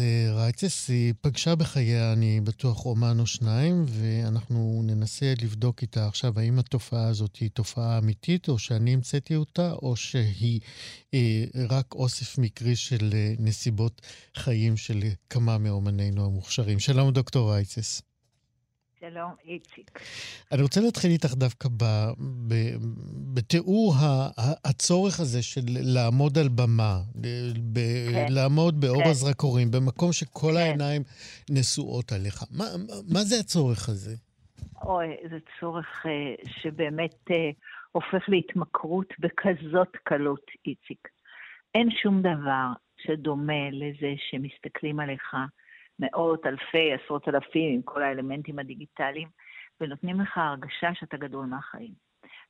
אה, 0.00 0.34
רייצס. 0.34 0.88
היא 0.88 1.14
פגשה 1.20 1.54
בחייה, 1.54 2.12
אני 2.12 2.40
בטוח, 2.40 2.86
אומן 2.86 3.20
או 3.20 3.26
שניים, 3.26 3.84
ואנחנו 3.88 4.82
ננסה 4.84 5.34
לבדוק 5.42 5.82
איתה 5.82 6.06
עכשיו 6.06 6.38
האם 6.38 6.58
התופעה 6.58 7.08
הזאת 7.08 7.36
היא 7.36 7.50
תופעה 7.50 7.98
אמיתית, 7.98 8.48
או 8.48 8.58
שאני 8.58 8.94
המצאתי 8.94 9.36
אותה, 9.36 9.72
או 9.72 9.96
שהיא 9.96 10.60
אה, 11.14 11.44
רק 11.68 11.94
אוסף 11.94 12.38
מקרי 12.38 12.76
של 12.76 13.10
נסיבות 13.38 14.02
חיים 14.36 14.76
של 14.76 15.02
כמה 15.30 15.58
מאומנינו 15.58 16.24
המוכשרים. 16.24 16.78
שלום, 16.78 17.10
דוקטור 17.10 17.52
רייצס. 17.52 18.02
שלום, 19.10 19.34
איציק. 19.44 20.00
אני 20.52 20.62
רוצה 20.62 20.80
להתחיל 20.80 21.10
איתך 21.10 21.34
דווקא 21.34 21.68
ב, 21.68 21.84
ב, 22.48 22.54
בתיאור 23.34 23.94
ה, 23.94 24.28
הצורך 24.64 25.20
הזה 25.20 25.42
של 25.42 25.60
לעמוד 25.68 26.38
על 26.38 26.48
במה, 26.48 26.98
ב, 27.72 27.78
כן. 28.12 28.26
לעמוד 28.30 28.80
באור 28.80 29.02
כן. 29.04 29.10
הזרקורים, 29.10 29.70
במקום 29.70 30.12
שכל 30.12 30.50
כן. 30.50 30.56
העיניים 30.56 31.02
נשואות 31.50 32.12
עליך. 32.12 32.42
מה, 32.50 32.64
מה 33.14 33.20
זה 33.20 33.36
הצורך 33.40 33.88
הזה? 33.88 34.14
אוי, 34.82 35.16
זה 35.30 35.38
צורך 35.60 36.06
uh, 36.06 36.50
שבאמת 36.60 37.30
uh, 37.30 37.34
הופך 37.92 38.28
להתמכרות 38.28 39.14
בכזאת 39.18 39.96
קלות, 40.04 40.46
איציק. 40.66 41.08
אין 41.74 41.88
שום 42.02 42.22
דבר 42.22 42.66
שדומה 42.96 43.70
לזה 43.72 44.12
שמסתכלים 44.30 45.00
עליך 45.00 45.34
מאות, 45.98 46.46
אלפי, 46.46 46.92
עשרות 46.92 47.28
אלפים, 47.28 47.74
עם 47.74 47.82
כל 47.82 48.02
האלמנטים 48.02 48.58
הדיגיטליים, 48.58 49.28
ונותנים 49.80 50.20
לך 50.20 50.38
הרגשה 50.38 50.94
שאתה 50.94 51.16
גדול 51.16 51.46
מהחיים. 51.46 51.94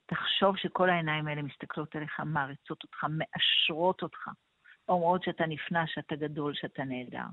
תחשוב 0.06 0.56
שכל 0.56 0.90
העיניים 0.90 1.28
האלה 1.28 1.42
מסתכלות 1.42 1.96
עליך, 1.96 2.20
מעריצות 2.20 2.82
אותך, 2.82 3.04
מאשרות 3.10 4.02
אותך, 4.02 4.28
אומרות 4.88 5.22
שאתה 5.22 5.46
נפנע, 5.46 5.86
שאתה 5.86 6.16
גדול, 6.16 6.54
שאתה 6.54 6.84
נהדר. 6.84 7.26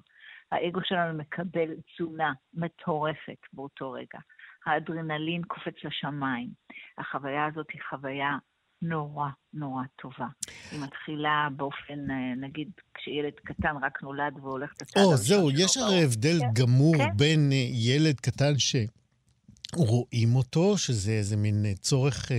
האגו 0.52 0.80
שלנו 0.84 1.17
מקבל 1.17 1.69
תזונה 1.95 2.34
מטורפת 2.54 3.38
באותו 3.54 3.91
רגע. 3.91 4.19
האדרנלין 4.65 5.43
קופץ 5.43 5.84
לשמיים. 5.84 6.49
החוויה 6.97 7.45
הזאת 7.45 7.71
היא 7.71 7.82
חוויה 7.89 8.38
נורא 8.83 9.29
נורא 9.53 9.83
טובה. 10.01 10.27
היא 10.71 10.79
מתחילה 10.79 11.47
באופן, 11.55 12.11
אה, 12.11 12.35
נגיד, 12.47 12.71
כשילד 12.93 13.33
קטן 13.45 13.75
רק 13.81 14.03
נולד 14.03 14.33
והולך 14.41 14.73
את 14.77 14.81
הצד 14.81 14.99
או, 14.99 15.17
זהו, 15.17 15.51
יש 15.51 15.77
הרי 15.77 16.03
הבדל 16.03 16.39
כן, 16.39 16.53
גמור 16.53 16.97
כן. 16.97 17.17
בין 17.17 17.51
אה, 17.51 17.67
ילד 17.71 18.19
קטן 18.19 18.53
שרואים 18.57 20.35
אותו, 20.35 20.77
שזה 20.77 21.11
איזה 21.11 21.37
מין 21.37 21.65
אה, 21.65 21.73
צורך 21.75 22.31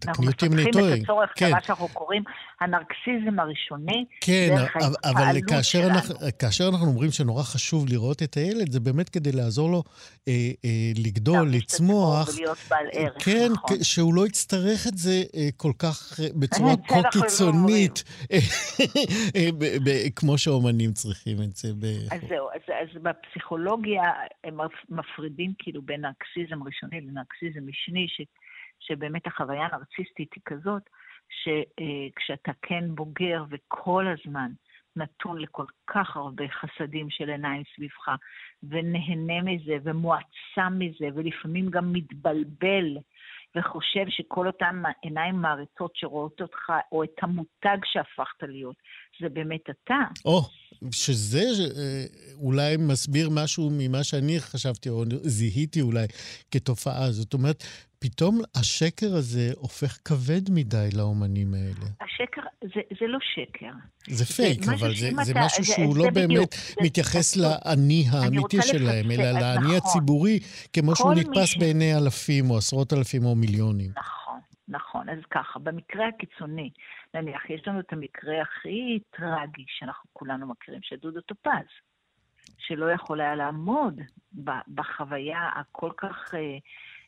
תקני 0.00 0.26
אותי 0.26 0.46
אם 0.46 0.52
אני 0.52 0.70
טועה. 0.70 0.84
אנחנו 0.84 0.92
מפתחים 0.92 1.02
את 1.02 1.02
הצורך, 1.02 1.30
כן. 1.36 1.50
מה 1.50 1.60
שאנחנו 1.60 1.88
קוראים 1.88 2.22
הנרקסיזם 2.60 3.40
הראשוני. 3.40 4.04
כן, 4.20 4.54
אבל, 4.74 4.94
אבל 5.04 5.36
כאשר, 5.48 5.86
אנחנו, 5.86 6.14
כאשר 6.38 6.68
אנחנו 6.68 6.86
אומרים 6.86 7.10
שנורא 7.10 7.42
חשוב 7.42 7.88
לראות 7.88 8.22
את 8.22 8.34
הילד, 8.34 8.72
זה 8.72 8.80
באמת 8.80 9.08
כדי 9.08 9.32
לעזור 9.32 9.70
לו 9.70 9.82
אה, 10.28 10.32
אה, 10.64 10.92
לגדול, 11.04 11.48
לצמוח. 11.48 12.28
ולהיות 12.28 12.58
בעל 12.70 12.86
ערך, 12.92 13.24
כן, 13.24 13.48
נכון. 13.52 13.76
שהוא 13.82 14.14
לא 14.14 14.26
יצטרך 14.26 14.86
את 14.86 14.98
זה 14.98 15.22
אה, 15.36 15.48
כל 15.56 15.72
כך, 15.78 16.20
אה, 16.20 16.26
בצורה 16.40 16.72
כה 16.88 16.96
לא 16.96 17.10
קיצונית, 17.10 18.04
אה, 18.32 18.38
אה, 19.36 20.10
כמו 20.16 20.38
שאומנים 20.38 20.92
צריכים 20.92 21.36
את 21.42 21.56
זה. 21.56 21.68
אז 22.10 22.20
זהו, 22.28 22.48
אז, 22.54 22.60
אז 22.68 23.02
בפסיכולוגיה 23.02 24.02
הם 24.44 24.58
מפרידים 24.88 25.52
כאילו 25.58 25.82
בין 25.82 26.00
נרקסיזם 26.00 26.62
ראשוני 26.62 27.00
לנרקסיזם 27.00 27.68
משני, 27.68 28.06
ש... 28.08 28.20
שבאמת 28.80 29.26
החוויה 29.26 29.68
הנרציסטית 29.72 30.34
היא 30.34 30.42
כזאת, 30.44 30.82
שכשאתה 31.28 32.52
כן 32.62 32.84
בוגר 32.94 33.44
וכל 33.50 34.06
הזמן 34.08 34.50
נתון 34.96 35.38
לכל 35.40 35.64
כך 35.86 36.16
הרבה 36.16 36.44
חסדים 36.48 37.10
של 37.10 37.30
עיניים 37.30 37.62
סביבך, 37.74 38.08
ונהנה 38.62 39.42
מזה, 39.42 39.76
ומועצם 39.84 40.78
מזה, 40.78 41.08
ולפעמים 41.14 41.70
גם 41.70 41.92
מתבלבל, 41.92 42.96
וחושב 43.56 44.04
שכל 44.08 44.46
אותן 44.46 44.82
עיניים 45.02 45.34
מעריצות 45.34 45.96
שרואות 45.96 46.40
אותך, 46.42 46.72
או 46.92 47.04
את 47.04 47.22
המותג 47.22 47.78
שהפכת 47.84 48.42
להיות, 48.42 48.76
זה 49.20 49.28
באמת 49.28 49.70
אתה. 49.70 50.00
או, 50.24 50.40
שזה 50.90 51.44
אה, 51.76 52.04
אולי 52.34 52.76
מסביר 52.76 53.30
משהו 53.30 53.70
ממה 53.72 54.04
שאני 54.04 54.40
חשבתי, 54.40 54.88
או 54.88 55.04
זיהיתי 55.22 55.80
אולי 55.80 56.06
כתופעה. 56.50 57.12
זאת 57.12 57.34
אומרת, 57.34 57.64
פתאום 57.98 58.40
השקר 58.54 59.16
הזה 59.16 59.50
הופך 59.56 59.98
כבד 60.04 60.50
מדי 60.50 60.88
לאומנים 60.94 61.54
האלה. 61.54 61.86
השקר, 62.00 62.40
זה, 62.62 62.80
זה 63.00 63.06
לא 63.06 63.18
שקר. 63.34 63.70
זה 64.08 64.24
פייק, 64.24 64.64
זה 64.64 64.74
אבל 64.74 64.94
זה, 64.96 65.10
זה 65.24 65.32
אתה, 65.32 65.40
משהו 65.44 65.64
זה, 65.64 65.72
שהוא 65.72 65.92
זה 65.94 65.98
לא 65.98 66.10
בדיוק, 66.10 66.30
באמת 66.30 66.52
זה, 66.52 66.74
מתייחס 66.82 67.34
זה, 67.34 67.42
לאני 67.42 68.04
האמיתי 68.10 68.62
שלהם, 68.62 69.10
אלא 69.10 69.30
לאני 69.30 69.58
נכון. 69.58 69.76
הציבורי, 69.76 70.38
כמו 70.72 70.96
שהוא 70.96 71.14
נתפס 71.14 71.48
ש... 71.48 71.58
בעיני 71.58 71.96
אלפים 71.96 72.50
או 72.50 72.56
עשרות 72.56 72.92
אלפים 72.92 73.24
או 73.24 73.34
מיליונים. 73.34 73.90
נכון, 73.96 74.25
נכון. 74.68 75.08
אז 75.08 75.18
ככה, 75.30 75.58
במקרה 75.58 76.08
הקיצוני, 76.08 76.70
נניח, 77.14 77.50
יש 77.50 77.68
לנו 77.68 77.80
את 77.80 77.92
המקרה 77.92 78.42
הכי 78.42 78.98
טרגי 79.10 79.64
שאנחנו 79.66 80.10
כולנו 80.12 80.46
מכירים, 80.46 80.82
של 80.82 80.96
דודו 80.96 81.20
טופז, 81.20 81.66
שלא 82.58 82.92
יכול 82.92 83.20
היה 83.20 83.34
לעמוד 83.34 84.00
בחוויה 84.74 85.50
הכל 85.54 85.90
כך... 85.96 86.34
אה, 86.34 86.58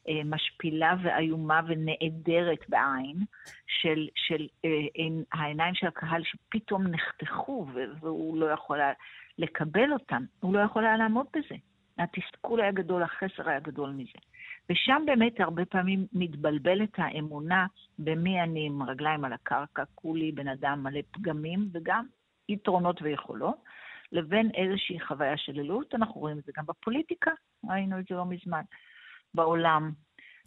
אה, 0.09 0.21
משפילה 0.25 0.95
ואיומה 1.03 1.61
ונעדרת 1.67 2.69
בעין 2.69 3.17
של, 3.67 4.09
של 4.15 4.47
אה, 4.65 4.71
עין, 4.95 5.25
העיניים 5.33 5.75
של 5.75 5.87
הקהל 5.87 6.23
שפתאום 6.25 6.87
נחתכו 6.87 7.67
והוא 8.01 8.39
לא 8.39 8.47
יכול 8.47 8.81
היה 8.81 8.93
לקבל 9.39 9.93
אותם, 9.93 10.23
הוא 10.41 10.55
לא 10.55 10.61
יכול 10.61 10.85
היה 10.85 10.97
לעמוד 10.97 11.27
בזה. 11.33 11.55
התסכול 11.99 12.61
היה 12.61 12.73
גדול, 12.73 13.03
החסר 13.03 13.49
היה 13.49 13.61
גדול 13.61 13.91
מזה. 13.91 14.19
ושם 14.71 15.03
באמת 15.07 15.41
הרבה 15.41 15.65
פעמים 15.65 16.07
מתבלבלת 16.13 16.93
האמונה 16.97 17.67
במי 17.99 18.43
אני 18.43 18.67
עם 18.67 18.83
רגליים 18.83 19.25
על 19.25 19.33
הקרקע, 19.33 19.83
כולי 19.95 20.33
בן 20.33 20.49
אדם 20.49 20.83
מלא 20.83 21.01
פגמים 21.11 21.69
וגם 21.73 22.07
יתרונות 22.49 23.03
ויכולות, 23.03 23.57
לבין 24.13 24.51
איזושהי 24.55 25.01
חוויה 25.01 25.37
של 25.37 25.61
אלות. 25.61 25.95
אנחנו 25.95 26.21
רואים 26.21 26.39
את 26.39 26.45
זה 26.45 26.53
גם 26.57 26.67
בפוליטיקה, 26.67 27.31
ראינו 27.65 27.99
את 27.99 28.05
זה 28.09 28.15
לא 28.15 28.25
מזמן. 28.27 28.63
בעולם. 29.35 29.91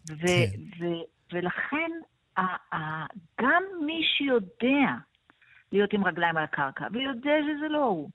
ו- 0.09 0.27
כן. 0.27 0.85
ו- 0.85 1.03
ולכן 1.33 1.91
ה- 2.37 2.75
ה- 2.75 3.05
גם 3.41 3.63
מי 3.85 4.03
שיודע 4.03 4.95
להיות 5.71 5.93
עם 5.93 6.05
רגליים 6.05 6.37
על 6.37 6.43
הקרקע, 6.43 6.87
ויודע 6.91 7.31
שזה 7.41 7.67
לא 7.69 7.83
הוא, 7.83 8.09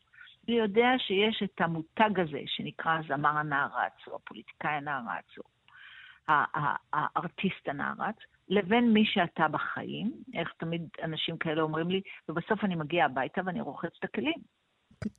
ויודע 0.48 0.88
שיש 0.98 1.42
את 1.42 1.60
המותג 1.60 2.20
הזה 2.20 2.40
שנקרא 2.46 2.98
זמר 3.08 3.38
הנערץ, 3.38 3.92
או 4.06 4.16
הפוליטיקאי 4.16 4.70
הנערץ, 4.70 5.38
או 5.38 5.42
הארטיסט 6.92 7.68
הנערץ, 7.68 8.16
לבין 8.48 8.92
מי 8.92 9.04
שאתה 9.06 9.48
בחיים, 9.48 10.12
איך 10.34 10.52
תמיד 10.58 10.88
אנשים 11.02 11.36
כאלה 11.38 11.62
אומרים 11.62 11.90
לי, 11.90 12.00
ובסוף 12.28 12.64
אני 12.64 12.74
מגיע 12.74 13.04
הביתה 13.04 13.40
ואני 13.44 13.60
רוחץ 13.60 13.90
את 13.98 14.04
הכלים. 14.04 14.40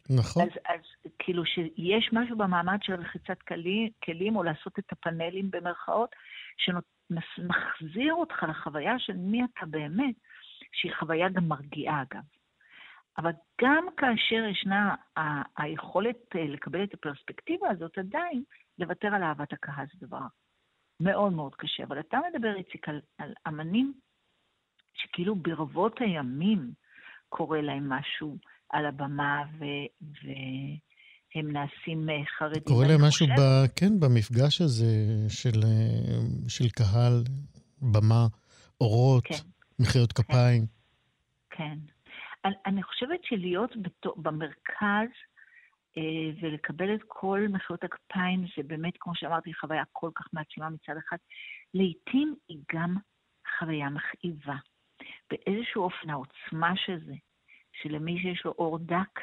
נכון. 0.09 0.43
אז, 0.43 0.49
אז 0.65 1.11
כאילו 1.19 1.45
שיש 1.45 2.09
משהו 2.13 2.37
במעמד 2.37 2.77
של 2.81 2.93
רחיצת 2.93 3.41
כלים, 3.47 3.89
כלים, 4.03 4.35
או 4.35 4.43
לעשות 4.43 4.79
את 4.79 4.91
הפאנלים 4.91 5.51
במרכאות, 5.51 6.09
שמחזיר 6.57 8.13
אותך 8.13 8.45
לחוויה 8.49 8.99
של 8.99 9.13
מי 9.17 9.43
אתה 9.43 9.65
באמת, 9.65 10.15
שהיא 10.73 10.91
חוויה 10.99 11.29
גם 11.29 11.47
מרגיעה 11.47 12.01
אגב. 12.01 12.23
אבל 13.17 13.31
גם 13.61 13.85
כאשר 13.97 14.45
ישנה 14.51 14.95
ה- 15.17 15.61
היכולת 15.63 16.35
אה, 16.35 16.45
לקבל 16.47 16.83
את 16.83 16.93
הפרספקטיבה 16.93 17.69
הזאת, 17.69 17.97
עדיין 17.97 18.43
לוותר 18.79 19.07
על 19.07 19.23
אהבת 19.23 19.53
הקהל 19.53 19.85
זה 19.93 20.07
דבר 20.07 20.25
מאוד 20.99 21.33
מאוד 21.33 21.55
קשה. 21.55 21.83
אבל 21.83 21.99
אתה 21.99 22.17
מדבר, 22.33 22.55
איציק, 22.57 22.89
על, 22.89 23.01
על 23.17 23.33
אמנים 23.47 23.93
שכאילו 24.93 25.35
ברבות 25.35 25.95
הימים 25.99 26.71
קורה 27.29 27.61
להם 27.61 27.89
משהו 27.89 28.37
על 28.69 28.85
הבמה, 28.85 29.43
ו... 29.59 29.65
והם 30.01 31.51
נעשים 31.51 32.09
אה, 32.09 32.25
חרדים. 32.37 32.63
קורה 32.63 32.87
להם 32.87 33.01
משהו, 33.07 33.27
ב... 33.27 33.65
כן, 33.75 33.99
במפגש 33.99 34.61
הזה 34.61 34.85
של, 35.29 35.63
אה, 35.63 36.49
של 36.49 36.69
קהל, 36.69 37.23
במה, 37.81 38.27
אורות, 38.81 39.23
כן. 39.25 39.35
מחיאות 39.79 40.13
כן. 40.13 40.23
כפיים. 40.23 40.65
כן. 41.49 41.77
אני, 42.45 42.55
אני 42.65 42.83
חושבת 42.83 43.19
שלהיות 43.23 43.71
במרכז 44.17 45.09
ולקבל 46.41 46.95
את 46.95 47.01
כל 47.07 47.45
מחיאות 47.49 47.83
הכפיים, 47.83 48.45
זה 48.57 48.63
באמת, 48.63 48.93
כמו 48.99 49.15
שאמרתי, 49.15 49.53
חוויה 49.53 49.83
כל 49.91 50.09
כך 50.15 50.25
מעצימה 50.33 50.69
מצד 50.69 50.93
אחד. 51.07 51.17
לעתים 51.73 52.35
היא 52.47 52.57
גם 52.73 52.95
חוויה 53.59 53.89
מכאיבה. 53.89 54.55
באיזשהו 55.29 55.83
אופן 55.83 56.09
העוצמה 56.09 56.73
של 56.75 56.99
זה, 57.05 57.13
שלמי 57.81 58.19
שיש 58.21 58.45
לו 58.45 58.51
אור 58.51 58.79
דק, 58.79 59.19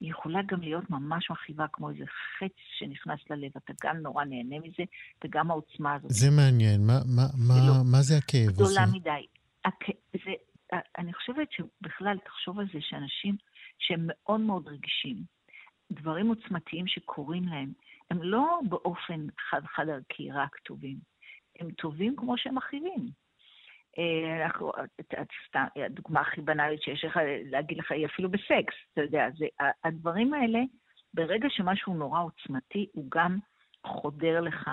היא 0.00 0.10
יכולה 0.10 0.40
גם 0.46 0.60
להיות 0.60 0.90
ממש 0.90 1.30
מכאיבה, 1.30 1.66
כמו 1.72 1.90
איזה 1.90 2.04
חץ 2.06 2.52
שנכנס 2.78 3.20
ללב. 3.30 3.50
אתה 3.56 3.72
גם 3.82 3.96
נורא 3.96 4.24
נהנה 4.24 4.58
מזה, 4.58 4.82
וגם 5.24 5.50
העוצמה 5.50 5.94
הזאת. 5.94 6.10
זה 6.10 6.30
מעניין. 6.30 6.86
מה, 6.86 6.98
מה, 7.16 7.22
מה, 7.48 7.54
לא, 7.68 7.74
מה 7.92 8.02
זה 8.02 8.14
הכאב 8.18 8.48
הזה? 8.48 8.52
גדולה 8.52 8.86
מדי. 8.92 9.26
הכ... 9.64 9.90
זה, 10.12 10.32
אני 10.98 11.14
חושבת 11.14 11.48
שבכלל, 11.52 12.18
תחשוב 12.24 12.58
על 12.58 12.66
זה 12.72 12.78
שאנשים 12.80 13.36
שהם 13.78 14.06
מאוד 14.06 14.40
מאוד 14.40 14.68
רגישים. 14.68 15.39
דברים 15.92 16.28
עוצמתיים 16.28 16.86
שקורים 16.86 17.44
להם, 17.44 17.72
הם 18.10 18.22
לא 18.22 18.60
באופן 18.68 19.26
חד-חד 19.50 19.88
ערכי 19.88 20.30
רק 20.30 20.56
טובים, 20.56 20.96
הם 21.58 21.70
טובים 21.70 22.16
כמו 22.16 22.38
שהם 22.38 22.54
מכאיבים. 22.54 23.10
אה, 23.98 24.48
הדוגמה 25.76 26.20
הכי 26.20 26.40
בנאלית 26.40 26.82
שיש 26.82 27.04
לך 27.04 27.20
להגיד 27.44 27.78
לך 27.78 27.92
היא 27.92 28.06
אפילו 28.06 28.30
בסקס, 28.30 28.74
אתה 28.92 29.00
יודע, 29.02 29.26
זה, 29.38 29.46
הדברים 29.84 30.34
האלה, 30.34 30.58
ברגע 31.14 31.48
שמשהו 31.50 31.94
נורא 31.94 32.22
עוצמתי, 32.22 32.86
הוא 32.92 33.06
גם 33.08 33.38
חודר 33.86 34.40
לך 34.40 34.70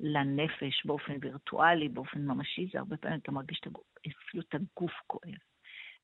לנפש 0.00 0.86
באופן 0.86 1.12
וירטואלי, 1.20 1.88
באופן 1.88 2.20
ממשי, 2.20 2.68
זה 2.72 2.78
הרבה 2.78 2.96
פעמים 2.96 3.18
אתה 3.18 3.32
מרגיש 3.32 3.60
אפילו 4.06 4.42
את 4.48 4.54
הגוף 4.54 4.92
כואב. 5.06 5.49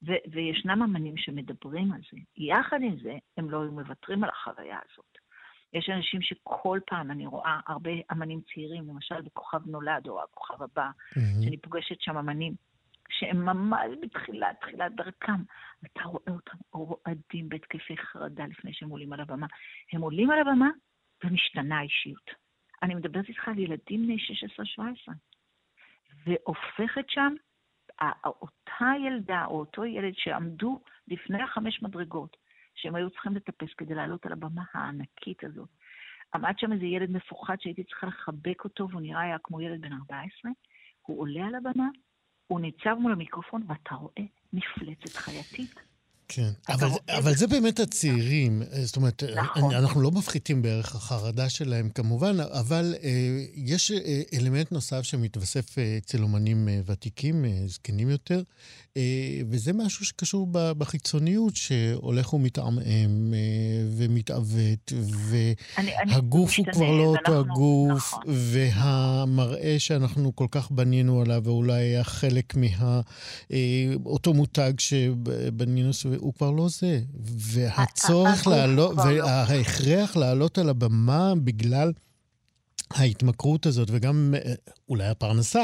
ו- 0.03 0.31
וישנם 0.33 0.83
אמנים 0.83 1.17
שמדברים 1.17 1.93
על 1.93 2.01
זה. 2.13 2.19
יחד 2.37 2.79
עם 2.83 2.97
זה, 3.03 3.15
הם 3.37 3.51
לא 3.51 3.63
היו 3.63 3.73
מוותרים 3.73 4.25
על 4.25 4.31
החוויה 4.31 4.79
הזאת. 4.93 5.19
יש 5.73 5.91
אנשים 5.91 6.23
שכל 6.23 6.81
פעם, 6.87 7.11
אני 7.11 7.27
רואה 7.27 7.61
הרבה 7.67 7.91
אמנים 8.13 8.41
צעירים, 8.55 8.89
למשל 8.89 9.21
בכוכב 9.21 9.67
נולד 9.67 10.09
או 10.09 10.23
הכוכב 10.23 10.63
הבא, 10.63 10.89
mm-hmm. 10.89 11.45
שאני 11.45 11.57
פוגשת 11.57 12.01
שם 12.01 12.17
אמנים, 12.17 12.55
שהם 13.11 13.45
ממש 13.45 13.91
בתחילת, 14.03 14.61
תחילת 14.61 14.95
דרכם. 14.95 15.43
אתה 15.87 16.03
רואה 16.05 16.33
אותם 16.33 16.57
רועדים 16.73 17.49
בהתקפי 17.49 17.97
חרדה 17.97 18.47
לפני 18.47 18.73
שהם 18.73 18.89
עולים 18.89 19.13
על 19.13 19.21
הבמה. 19.21 19.47
הם 19.93 20.01
עולים 20.01 20.31
על 20.31 20.41
הבמה 20.41 20.71
ומשתנה 21.25 21.79
האישיות. 21.79 22.31
אני 22.83 22.95
מדברת 22.95 23.29
איתך 23.29 23.49
על 23.49 23.59
ילדים 23.59 24.03
בני 24.03 24.17
16-17. 25.09 25.13
והופכת 26.27 27.11
שם, 27.11 27.35
אותה 28.25 28.91
ילדה 29.07 29.45
או 29.45 29.61
אותו 29.61 29.85
ילד 29.85 30.13
שעמדו 30.17 30.81
לפני 31.09 31.43
החמש 31.43 31.83
מדרגות, 31.83 32.37
שהם 32.75 32.95
היו 32.95 33.11
צריכים 33.11 33.35
לטפס 33.35 33.75
כדי 33.77 33.95
לעלות 33.95 34.27
על 34.27 34.33
הבמה 34.33 34.63
הענקית 34.75 35.45
הזאת. 35.45 35.69
עמד 36.35 36.55
שם 36.59 36.73
איזה 36.73 36.85
ילד 36.85 37.11
מפוחד 37.11 37.57
שהייתי 37.61 37.85
צריכה 37.85 38.07
לחבק 38.07 38.65
אותו, 38.65 38.89
והוא 38.91 39.01
נראה 39.01 39.21
היה 39.21 39.37
כמו 39.43 39.61
ילד 39.61 39.81
בן 39.81 39.93
14. 39.93 40.51
הוא 41.03 41.21
עולה 41.21 41.47
על 41.47 41.55
הבמה, 41.55 41.89
הוא 42.47 42.61
ניצב 42.61 42.95
מול 42.95 43.13
המיקרופון, 43.13 43.63
ואתה 43.67 43.95
רואה 43.95 44.25
מפלצת 44.53 45.17
חייתית. 45.17 45.96
כן, 46.29 46.51
אבל, 46.69 46.89
אבל 47.09 47.35
זה 47.35 47.47
באמת 47.47 47.81
הצעירים. 47.81 48.63
זאת 48.85 48.97
אומרת, 48.97 49.23
נכון. 49.37 49.75
אנחנו 49.75 50.01
לא 50.01 50.11
מפחיתים 50.11 50.63
בערך 50.63 50.95
החרדה 50.95 51.49
שלהם 51.49 51.89
כמובן, 51.89 52.41
אבל 52.41 52.95
אה, 53.03 53.45
יש 53.55 53.91
אה, 53.91 54.23
אלמנט 54.35 54.73
נוסף 54.73 55.03
שמתווסף 55.03 55.79
אה, 55.79 55.99
אצל 55.99 56.23
אומנים 56.23 56.69
אה, 56.69 56.81
ותיקים, 56.87 57.45
אה, 57.45 57.63
זקנים 57.67 58.11
יותר, 58.11 58.43
אה, 58.97 59.41
וזה 59.51 59.73
משהו 59.73 60.05
שקשור 60.05 60.49
ב, 60.51 60.73
בחיצוניות, 60.73 61.57
שהולך 61.57 62.35
ומתעמעם 62.35 63.35
אה, 63.35 63.39
ומתעוות, 63.97 64.93
והגוף 65.31 66.59
הוא 66.59 66.67
כבר 66.73 66.91
לא 66.91 67.05
אותו 67.05 67.41
הגוף, 67.41 68.15
נכון. 68.15 68.35
והמראה 68.53 69.75
שאנחנו 69.79 70.37
כל 70.37 70.47
כך 70.51 70.71
בנינו 70.71 71.21
עליו, 71.21 71.43
ואולי 71.45 71.83
היה 71.83 72.05
חלק 72.05 72.55
מאותו 72.57 74.31
אה, 74.31 74.37
מותג 74.37 74.73
שבנינו 74.79 75.93
סביב... 75.93 76.16
הוא 76.19 76.35
כבר 76.35 76.51
לא 76.51 76.67
זה. 76.69 76.99
והצורך 77.55 78.47
לעלות, 78.47 78.97
לא. 78.97 79.03
וההכרח 79.03 80.17
לעלות 80.17 80.59
על 80.59 80.69
הבמה 80.69 81.33
בגלל... 81.45 81.93
ההתמכרות 82.95 83.67
הזאת, 83.67 83.89
וגם 83.93 84.35
אה, 84.35 84.41
אולי 84.89 85.09
הפרנסה, 85.09 85.63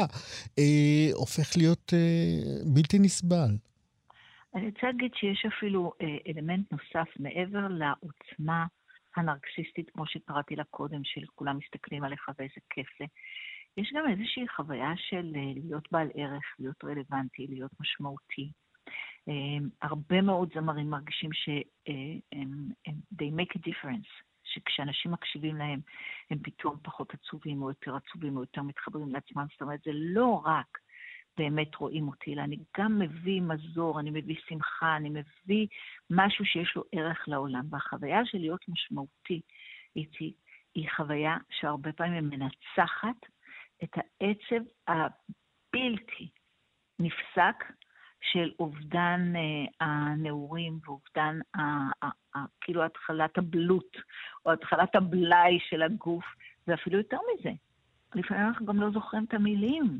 אה, 0.59 1.09
הופך 1.13 1.57
להיות 1.57 1.93
אה, 1.93 2.63
בלתי 2.73 2.99
נסבל. 2.99 3.51
אני 4.55 4.65
רוצה 4.65 4.87
להגיד 4.87 5.11
שיש 5.15 5.45
אפילו 5.45 5.91
אה, 6.01 6.17
אלמנט 6.27 6.71
נוסף 6.71 7.09
מעבר 7.19 7.67
לעוצמה 7.67 8.65
הנרקסיסטית, 9.15 9.89
כמו 9.89 10.07
שקראתי 10.07 10.55
לה 10.55 10.63
קודם, 10.63 11.01
של 11.03 11.21
כולם 11.35 11.57
מסתכלים 11.57 12.03
עליך 12.03 12.29
ואיזה 12.37 12.61
כיף 12.69 12.87
זה. 12.99 13.05
יש 13.77 13.93
גם 13.95 14.03
איזושהי 14.11 14.47
חוויה 14.55 14.91
של 14.97 15.33
אה, 15.35 15.41
להיות 15.55 15.91
בעל 15.91 16.07
ערך, 16.15 16.43
להיות 16.59 16.83
רלוונטי, 16.83 17.47
להיות 17.49 17.71
משמעותי. 17.79 18.51
אמ, 19.27 19.69
הרבה 19.81 20.21
מאוד 20.21 20.49
זמרים 20.53 20.89
מרגישים 20.89 21.29
שהם, 21.33 22.69
they 23.13 23.31
make 23.39 23.57
a 23.57 23.69
difference, 23.69 24.23
שכשאנשים 24.43 25.11
מקשיבים 25.11 25.55
להם, 25.55 25.79
הם 26.29 26.39
פתאום 26.43 26.77
פחות 26.83 27.13
עצובים 27.13 27.61
או 27.61 27.69
יותר 27.69 27.95
עצובים 27.95 28.37
או 28.37 28.41
יותר 28.41 28.61
מתחברים 28.61 29.09
לעצמם. 29.09 29.45
זאת 29.51 29.61
אומרת, 29.61 29.79
זה 29.85 29.91
לא 29.93 30.41
רק 30.45 30.77
באמת 31.37 31.75
רואים 31.75 32.07
אותי, 32.07 32.33
אלא 32.33 32.41
אני 32.41 32.57
גם 32.77 32.99
מביא 32.99 33.41
מזור, 33.41 33.99
אני 33.99 34.09
מביא 34.09 34.35
שמחה, 34.47 34.95
אני 34.95 35.09
מביא 35.09 35.67
משהו 36.09 36.45
שיש 36.45 36.75
לו 36.75 36.83
ערך 36.91 37.27
לעולם. 37.27 37.65
והחוויה 37.69 38.25
של 38.25 38.37
להיות 38.37 38.69
משמעותי 38.69 39.41
איתי, 39.95 40.33
היא 40.75 40.89
חוויה 40.95 41.37
שהרבה 41.49 41.91
פעמים 41.91 42.29
מנצחת 42.29 43.25
את 43.83 43.91
העצב 43.95 44.65
הבלתי 44.87 46.29
נפסק 46.99 47.63
של 48.31 48.51
אובדן 48.59 49.33
uh, 49.35 49.73
הנעורים 49.79 50.79
ואובדן 50.85 51.39
uh, 51.57 51.59
uh, 52.03 52.07
uh, 52.35 52.39
כאילו 52.61 52.85
התחלת 52.85 53.37
הבלוט, 53.37 53.97
או 54.45 54.51
התחלת 54.51 54.95
הבלאי 54.95 55.59
של 55.69 55.81
הגוף, 55.81 56.25
ואפילו 56.67 56.97
יותר 56.97 57.17
מזה. 57.33 57.51
לפעמים 58.15 58.47
אנחנו 58.47 58.65
גם 58.65 58.81
לא 58.81 58.91
זוכרים 58.91 59.23
את 59.23 59.33
המילים, 59.33 59.99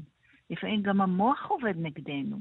לפעמים 0.49 0.81
גם 0.81 1.01
המוח 1.01 1.45
עובד 1.47 1.73
נגדנו. 1.77 2.39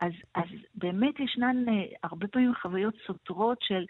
אז, 0.00 0.12
אז 0.34 0.48
באמת 0.74 1.20
ישנן 1.20 1.64
uh, 1.68 1.70
הרבה 2.02 2.28
פעמים 2.28 2.52
חוויות 2.62 2.94
סותרות 3.06 3.58
של 3.62 3.84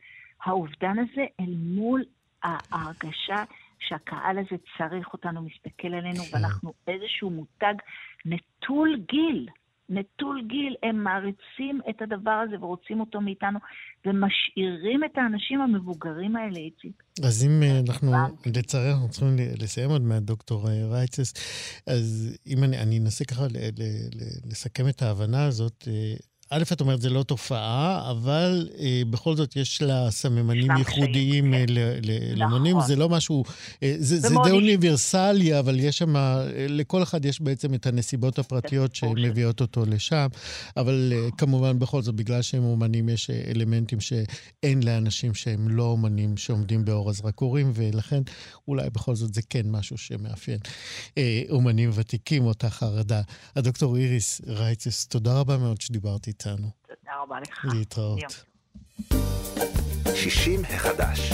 האובדן 0.44 0.98
הזה 0.98 1.24
אל 1.40 1.54
מול 1.56 2.04
ההרגשה 2.42 3.44
שהקהל 3.78 4.38
הזה 4.38 4.56
צריך 4.78 5.12
אותנו, 5.12 5.42
מסתכל 5.42 5.94
עלינו, 5.94 6.22
כן. 6.24 6.36
ואנחנו 6.36 6.72
איזשהו 6.88 7.30
מותג 7.30 7.74
נטול 8.24 8.96
גיל. 9.08 9.48
נטול 9.88 10.42
גיל, 10.48 10.74
הם 10.82 11.04
מעריצים 11.04 11.80
את 11.90 12.02
הדבר 12.02 12.30
הזה 12.30 12.56
ורוצים 12.60 13.00
אותו 13.00 13.20
מאיתנו, 13.20 13.58
ומשאירים 14.06 15.04
את 15.04 15.18
האנשים 15.18 15.60
המבוגרים 15.60 16.36
האלה, 16.36 16.58
איציק. 16.58 17.02
אז 17.24 17.44
אם 17.44 17.62
אה, 17.62 17.80
אנחנו, 17.88 18.12
לצערי, 18.56 18.90
אנחנו 18.92 19.08
צריכים 19.08 19.36
לסיים 19.60 19.90
עוד 19.90 20.02
מעט, 20.02 20.22
דוקטור 20.22 20.68
אה, 20.68 20.86
רייצס, 20.90 21.34
אז 21.86 22.38
אם 22.46 22.64
אני, 22.64 22.78
אני 22.78 22.98
אנסה 22.98 23.24
ככה 23.24 23.42
לסכם 24.50 24.88
את 24.88 25.02
ההבנה 25.02 25.44
הזאת, 25.44 25.88
אה, 25.88 26.14
א', 26.54 26.62
את 26.72 26.80
אומרת, 26.80 27.00
זה 27.00 27.10
לא 27.10 27.22
תופעה, 27.22 28.10
אבל 28.10 28.68
אה, 28.78 29.02
בכל 29.10 29.36
זאת 29.36 29.56
יש 29.56 29.82
לה 29.82 30.10
סממנים 30.10 30.70
ייחודיים 30.78 31.54
כן. 31.66 31.74
לאמנים. 32.36 32.76
נכון. 32.76 32.88
זה 32.88 32.96
לא 32.96 33.08
משהו, 33.08 33.44
אה, 33.82 33.94
זה, 33.98 34.20
זה 34.20 34.28
די 34.44 34.50
אוניברסלי, 34.50 35.58
אבל 35.58 35.80
יש 35.80 35.98
שם, 35.98 36.16
אה, 36.16 36.44
לכל 36.68 37.02
אחד 37.02 37.24
יש 37.24 37.40
בעצם 37.40 37.74
את 37.74 37.86
הנסיבות 37.86 38.38
הפרטיות 38.38 38.94
שמביאות 38.94 39.60
אותו 39.60 39.84
לשם. 39.86 40.26
אבל 40.76 41.12
אה, 41.16 41.28
כמובן, 41.38 41.78
בכל 41.78 42.02
זאת, 42.02 42.14
בגלל 42.14 42.42
שהם 42.42 42.64
אומנים, 42.64 43.08
יש 43.08 43.30
אה, 43.30 43.42
אלמנטים 43.50 44.00
שאין 44.00 44.82
לאנשים 44.82 45.34
שהם 45.34 45.68
לא 45.68 45.84
אומנים 45.84 46.36
שעומדים 46.36 46.84
באור 46.84 47.10
הזרקורים, 47.10 47.72
ולכן 47.74 48.22
אולי 48.68 48.90
בכל 48.90 49.14
זאת 49.14 49.34
זה 49.34 49.40
כן 49.50 49.70
משהו 49.70 49.98
שמאפיין 49.98 50.58
אה, 51.18 51.42
אומנים 51.50 51.90
ותיקים, 51.94 52.46
אותה 52.46 52.70
חרדה. 52.70 53.22
הדוקטור 53.56 53.96
איריס 53.96 54.40
רייצס, 54.46 55.06
תודה 55.06 55.38
רבה 55.38 55.58
מאוד 55.58 55.80
שדיברת 55.80 56.26
איתי. 56.26 56.41
איתנו. 56.46 56.68
תודה 56.86 57.12
רבה 57.22 57.40
לך. 57.40 57.64
להתראות. 57.72 58.20
60 60.14 60.64
החדש. 60.64 61.32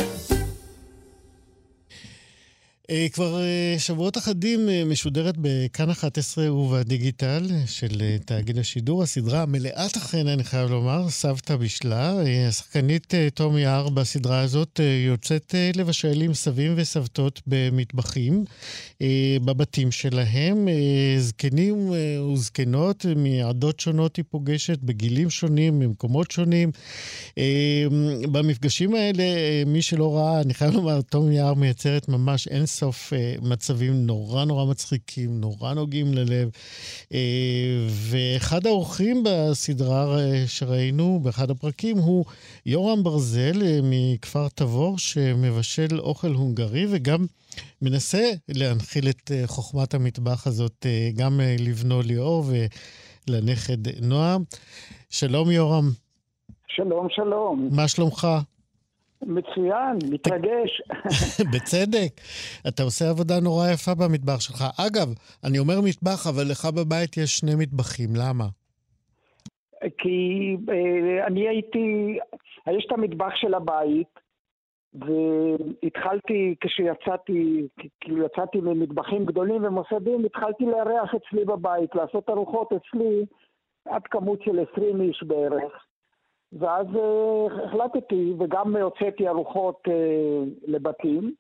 אה, 2.91 3.07
כבר 3.13 3.41
אה, 3.41 3.75
שבועות 3.79 4.19
אחדים 4.19 4.69
אה, 4.69 4.85
משודרת 4.85 5.35
בכאן 5.39 5.91
11 5.91 6.53
ובדיגיטל 6.53 7.47
של 7.67 8.17
תאגיד 8.25 8.59
השידור. 8.59 9.03
הסדרה 9.03 9.47
מלאת 9.47 9.97
החן, 9.97 10.27
אני 10.27 10.45
חייב 10.45 10.71
לומר, 10.71 11.11
סבתא 11.11 11.57
בשלה. 11.57 12.15
השחקנית 12.49 13.15
תומי 13.35 13.67
הר 13.67 13.89
בסדרה 13.89 14.41
הזאת 14.41 14.81
יוצאת 15.07 15.55
לבשל 15.75 16.23
עם 16.23 16.35
סבים 16.35 16.73
וסבתות 16.77 17.43
במטבחים 17.47 18.45
בבתים 19.45 19.91
שלהם. 19.91 20.69
זקנים 21.19 21.91
וזקנות 21.91 23.07
מעדות 23.17 23.81
שונות 23.81 24.17
היא 24.17 24.25
פוגשת, 24.31 24.79
בגילים 24.83 25.31
שונים, 25.31 25.79
ממקומות 25.79 26.31
שונים. 26.31 26.71
במפגשים 28.33 28.95
האלה, 28.95 29.25
מי 29.67 29.83
שלא 29.83 30.17
ראה, 30.17 30.41
אני 30.41 30.55
חייב 30.55 30.75
לומר, 30.75 31.01
תומי 31.01 31.41
הר 31.41 31.55
מייצרת 31.55 32.09
ממש 32.09 32.49
אין 32.49 32.67
סוף 32.79 33.13
uh, 33.13 33.47
מצבים 33.49 34.07
נורא 34.07 34.45
נורא 34.45 34.65
מצחיקים, 34.65 35.41
נורא 35.41 35.75
נוגעים 35.75 36.15
ללב. 36.15 36.51
Uh, 37.05 37.13
ואחד 37.89 38.67
האורחים 38.67 39.25
בסדרה 39.25 40.17
uh, 40.17 40.49
שראינו, 40.49 41.21
באחד 41.23 41.51
הפרקים, 41.51 41.99
הוא 41.99 42.25
יורם 42.67 43.03
ברזל 43.03 43.53
uh, 43.53 43.65
מכפר 43.83 44.49
תבור, 44.49 44.99
שמבשל 44.99 46.01
אוכל 46.01 46.29
הונגרי 46.29 46.87
וגם 46.91 47.27
מנסה 47.83 48.31
להנחיל 48.49 49.09
את 49.09 49.31
uh, 49.31 49.47
חוכמת 49.47 49.95
המטבח 49.95 50.47
הזאת 50.47 50.87
uh, 50.87 51.19
גם 51.19 51.41
uh, 51.41 51.63
לבנו 51.63 52.03
ליאור 52.03 52.45
ולנכד 53.29 54.03
נועם. 54.03 54.43
שלום 55.11 55.51
יורם. 55.51 55.91
שלום, 56.69 57.07
שלום. 57.11 57.69
מה 57.73 57.89
שלומך? 57.89 58.29
מצוין, 59.23 59.99
מתרגש. 60.11 60.83
בצדק. 61.55 62.13
אתה 62.69 62.83
עושה 62.83 63.11
עבודה 63.11 63.41
נורא 63.41 63.69
יפה 63.69 63.95
במטבח 63.95 64.41
שלך. 64.41 64.65
אגב, 64.87 65.09
אני 65.45 65.59
אומר 65.59 65.81
מטבח, 65.85 66.27
אבל 66.27 66.43
לך 66.51 66.65
בבית 66.65 67.17
יש 67.17 67.37
שני 67.39 67.55
מטבחים, 67.59 68.09
למה? 68.17 68.45
כי 69.99 70.57
אה, 70.69 71.27
אני 71.27 71.49
הייתי, 71.49 72.19
יש 72.77 72.85
את 72.87 72.93
המטבח 72.93 73.37
של 73.37 73.55
הבית, 73.55 74.21
והתחלתי, 74.95 76.55
כשיצאתי, 76.61 77.67
כאילו 78.01 78.27
יצאתי 78.27 78.59
ממטבחים 78.61 79.25
גדולים 79.25 79.65
ומוסדים, 79.65 80.25
התחלתי 80.25 80.65
לארח 80.65 81.15
אצלי 81.15 81.45
בבית, 81.45 81.95
לעשות 81.95 82.31
ארוחות 82.31 82.69
אצלי 82.73 83.25
עד 83.89 84.03
כמות 84.07 84.43
של 84.43 84.65
20 84.73 85.01
איש 85.01 85.23
בערך. 85.23 85.85
ואז 86.53 86.87
uh, 86.87 87.63
החלטתי, 87.65 88.33
וגם 88.39 88.77
הוצאתי 88.77 89.29
ארוחות 89.29 89.83
uh, 89.87 89.91
לבתים, 90.67 91.35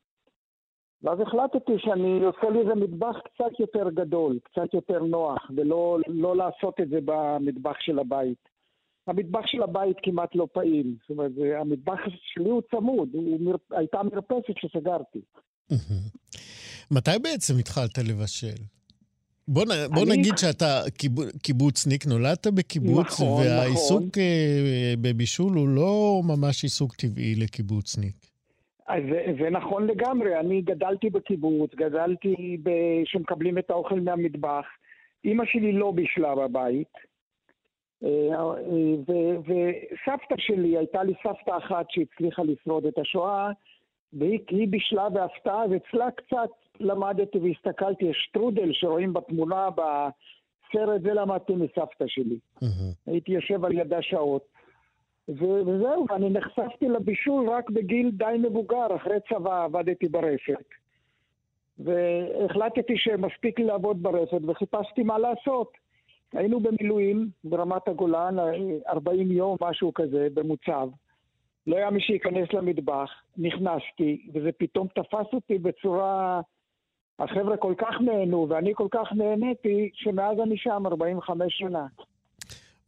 ואז 1.02 1.18
החלטתי 1.20 1.72
שאני 1.78 2.24
עושה 2.24 2.50
לי 2.50 2.60
איזה 2.60 2.74
מטבח 2.74 3.16
קצת 3.24 3.60
יותר 3.60 3.90
גדול, 3.90 4.38
קצת 4.44 4.74
יותר 4.74 5.02
נוח, 5.02 5.50
ולא 5.56 5.98
לא 6.08 6.36
לעשות 6.36 6.80
את 6.80 6.88
זה 6.88 6.98
במטבח 7.04 7.76
של 7.80 7.98
הבית. 7.98 8.48
המטבח 9.06 9.46
של 9.46 9.62
הבית 9.62 9.96
כמעט 10.02 10.34
לא 10.34 10.46
פעיל, 10.52 10.94
זאת 11.00 11.10
אומרת, 11.10 11.32
המטבח 11.60 11.98
שלי 12.34 12.50
הוא 12.50 12.62
צמוד, 12.70 13.08
הוא 13.12 13.40
מר... 13.40 13.54
הייתה 13.70 14.02
מרפסת 14.02 14.56
שסגרתי. 14.58 15.20
מתי 16.96 17.18
בעצם 17.22 17.54
התחלת 17.58 17.98
לבשל? 17.98 18.77
בוא, 19.48 19.64
נ, 19.64 19.94
בוא 19.94 20.02
אני... 20.02 20.16
נגיד 20.16 20.38
שאתה 20.38 20.80
קיבוצניק, 21.42 22.06
נולדת 22.06 22.46
בקיבוץ, 22.46 23.06
נכון, 23.06 23.46
והעיסוק 23.46 24.02
נכון. 24.02 25.02
בבישול 25.02 25.52
הוא 25.52 25.68
לא 25.68 26.20
ממש 26.24 26.62
עיסוק 26.62 26.94
טבעי 26.94 27.34
לקיבוצניק. 27.34 28.14
אז 28.88 29.02
זה, 29.10 29.24
זה 29.42 29.50
נכון 29.50 29.86
לגמרי, 29.86 30.40
אני 30.40 30.62
גדלתי 30.62 31.10
בקיבוץ, 31.10 31.74
גדלתי 31.74 32.56
ב... 32.62 32.70
שמקבלים 33.04 33.58
את 33.58 33.70
האוכל 33.70 34.00
מהמטבח. 34.00 34.64
אימא 35.24 35.44
שלי 35.46 35.72
לא 35.72 35.92
בישלה 35.94 36.34
בבית, 36.34 36.92
אה, 38.04 38.08
וסבתא 39.40 40.34
שלי, 40.38 40.78
הייתה 40.78 41.02
לי 41.02 41.12
סבתא 41.22 41.56
אחת 41.58 41.86
שהצליחה 41.90 42.42
לשרוד 42.42 42.86
את 42.86 42.98
השואה, 42.98 43.50
והיא 44.12 44.68
בישלה 44.70 45.08
בהפתעה, 45.08 45.62
ואצלה 45.70 46.10
קצת 46.10 46.50
למדתי 46.80 47.38
והסתכלתי, 47.38 48.04
יש 48.04 48.26
שטרודל 48.28 48.72
שרואים 48.72 49.12
בתמונה 49.12 49.68
בסרט, 49.70 51.02
זה 51.02 51.14
למדתי 51.14 51.52
מסבתא 51.52 52.04
שלי. 52.06 52.38
הייתי 53.06 53.32
יושב 53.32 53.64
על 53.64 53.72
ידה 53.72 54.02
שעות. 54.02 54.42
וזהו, 55.28 56.06
אני 56.10 56.30
נחשפתי 56.30 56.88
לבישול 56.88 57.50
רק 57.50 57.70
בגיל 57.70 58.10
די 58.10 58.36
מבוגר, 58.38 58.96
אחרי 58.96 59.16
צבא 59.28 59.64
עבדתי 59.64 60.08
ברפת. 60.08 60.68
והחלטתי 61.78 62.96
שמספיק 62.96 63.58
לי 63.58 63.64
לעבוד 63.64 64.02
ברפת, 64.02 64.40
וחיפשתי 64.48 65.02
מה 65.02 65.18
לעשות. 65.18 65.72
היינו 66.32 66.60
במילואים 66.60 67.28
ברמת 67.44 67.88
הגולן, 67.88 68.36
40 68.88 69.32
יום, 69.32 69.56
משהו 69.60 69.94
כזה, 69.94 70.28
במוצב. 70.34 70.88
לא 71.68 71.76
היה 71.76 71.90
מי 71.90 72.00
שייכנס 72.00 72.52
למטבח, 72.52 73.10
נכנסתי, 73.36 74.26
וזה 74.34 74.50
פתאום 74.58 74.86
תפס 74.94 75.32
אותי 75.32 75.58
בצורה... 75.58 76.40
החבר'ה 77.18 77.56
כל 77.56 77.74
כך 77.78 77.94
נהנו, 78.00 78.46
ואני 78.50 78.72
כל 78.74 78.86
כך 78.90 79.12
נהניתי, 79.12 79.90
שמאז 79.94 80.36
אני 80.42 80.56
שם 80.58 80.82
45 80.86 81.58
שנה. 81.58 81.86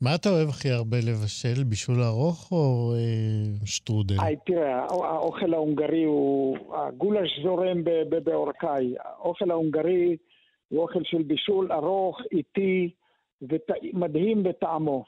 מה 0.00 0.14
אתה 0.14 0.28
אוהב 0.28 0.48
הכי 0.48 0.70
הרבה 0.70 0.96
לבשל? 0.96 1.64
בישול 1.64 2.02
ארוך 2.02 2.52
או 2.52 2.92
אה, 2.94 3.66
שטרודל? 3.66 4.14
אי, 4.20 4.36
תראה, 4.46 4.84
האוכל 4.90 5.54
ההונגרי 5.54 6.04
הוא... 6.04 6.56
הגולש 6.74 7.40
זורם 7.42 7.84
בעורקיי. 8.24 8.94
האוכל 8.98 9.50
ההונגרי 9.50 10.16
הוא 10.68 10.82
אוכל 10.82 11.00
של 11.04 11.22
בישול 11.22 11.72
ארוך, 11.72 12.20
איטי, 12.32 12.90
ומדהים 13.42 14.42
בטעמו. 14.42 15.04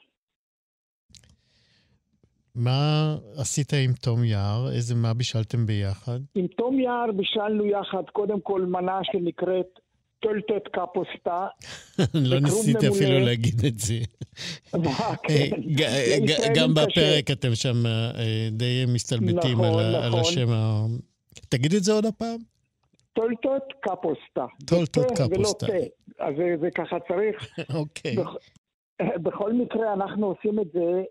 מה 2.55 3.15
עשית 3.37 3.73
עם 3.73 3.93
תום 3.93 4.23
יער? 4.23 4.71
איזה 4.75 4.95
מה 4.95 5.13
בישלתם 5.13 5.65
ביחד? 5.65 6.19
עם 6.35 6.47
תום 6.47 6.79
יער 6.79 7.11
בישלנו 7.11 7.65
יחד 7.65 8.03
קודם 8.11 8.41
כל 8.41 8.61
מנה 8.61 8.99
שנקראת 9.03 9.79
טולטת 10.19 10.67
קפוסטה. 10.71 11.47
לא 12.31 12.39
ניסיתי 12.39 12.87
אפילו 12.87 13.19
להגיד 13.19 13.65
את 13.67 13.79
זה. 13.79 13.99
כן. 15.27 15.49
גם 16.55 16.73
בפרק 16.73 17.31
אתם 17.31 17.55
שם 17.55 17.85
אה, 17.85 18.47
די 18.51 18.85
מסתלבטים 18.87 19.57
נכון, 19.61 19.79
על 19.79 20.07
נכון. 20.07 20.19
השם 20.19 20.49
ה... 20.49 20.85
תגיד 21.49 21.73
את 21.73 21.83
זה 21.83 21.93
עוד 21.93 22.05
הפעם. 22.05 22.39
טולטות 23.13 23.63
קפוסטה. 23.81 24.45
טולטות 24.65 25.11
קפוסטה. 25.11 25.67
אז 26.19 26.33
זה 26.61 26.69
ככה 26.75 26.95
צריך. 27.07 27.47
אוקיי. 27.79 28.15
בכ... 29.01 29.17
בכל 29.23 29.53
מקרה, 29.53 29.93
אנחנו 29.93 30.27
עושים 30.27 30.59
את 30.59 30.67
זה. 30.71 31.03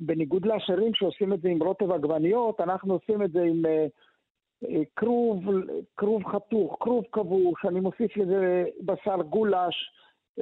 בניגוד 0.00 0.46
לאחרים 0.46 0.94
שעושים 0.94 1.32
את 1.32 1.40
זה 1.40 1.48
עם 1.48 1.62
רוטב 1.62 1.92
עגבניות, 1.92 2.60
אנחנו 2.60 2.94
עושים 2.94 3.22
את 3.22 3.32
זה 3.32 3.42
עם 3.42 3.62
uh, 3.64 3.68
כרוב, 4.96 5.44
כרוב 5.96 6.24
חתוך, 6.24 6.76
כרוב 6.80 7.04
כבוש, 7.12 7.64
אני 7.68 7.80
מוסיף 7.80 8.16
לזה 8.16 8.64
בשר 8.80 9.22
גולש, 9.22 9.74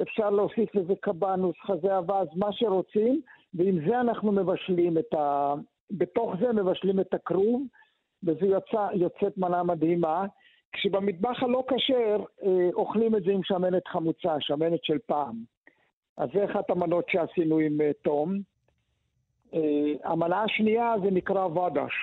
אפשר 0.01 0.29
להוסיף 0.29 0.75
לזה 0.75 0.93
קבנוס, 1.01 1.55
חזה 1.65 1.97
אבז, 1.97 2.27
מה 2.35 2.51
שרוצים, 2.51 3.21
ועם 3.53 3.89
זה 3.89 3.99
אנחנו 3.99 4.31
מבשלים 4.31 4.97
את 4.97 5.13
ה... 5.13 5.53
בתוך 5.91 6.33
זה 6.39 6.53
מבשלים 6.53 6.99
את 6.99 7.13
הכרוב, 7.13 7.63
וזה 8.23 8.45
יוצא, 8.45 8.87
יוצאת 8.93 9.37
מנה 9.37 9.63
מדהימה. 9.63 10.25
כשבמטבח 10.73 11.43
הלא 11.43 11.63
כשר 11.67 12.23
אה, 12.43 12.69
אוכלים 12.73 13.15
את 13.15 13.23
זה 13.23 13.31
עם 13.31 13.43
שמנת 13.43 13.87
חמוצה, 13.87 14.35
שמנת 14.39 14.83
של 14.83 14.97
פעם. 15.05 15.35
אז 16.21 16.29
זה 16.33 16.45
אחת 16.45 16.69
המנות 16.69 17.05
שעשינו 17.09 17.57
עם 17.57 17.81
אה, 17.81 17.91
תום. 18.01 18.39
אה, 19.53 19.59
המנה 20.03 20.43
השנייה 20.43 20.93
זה 21.03 21.11
נקרא 21.11 21.45
ודש. 21.45 21.93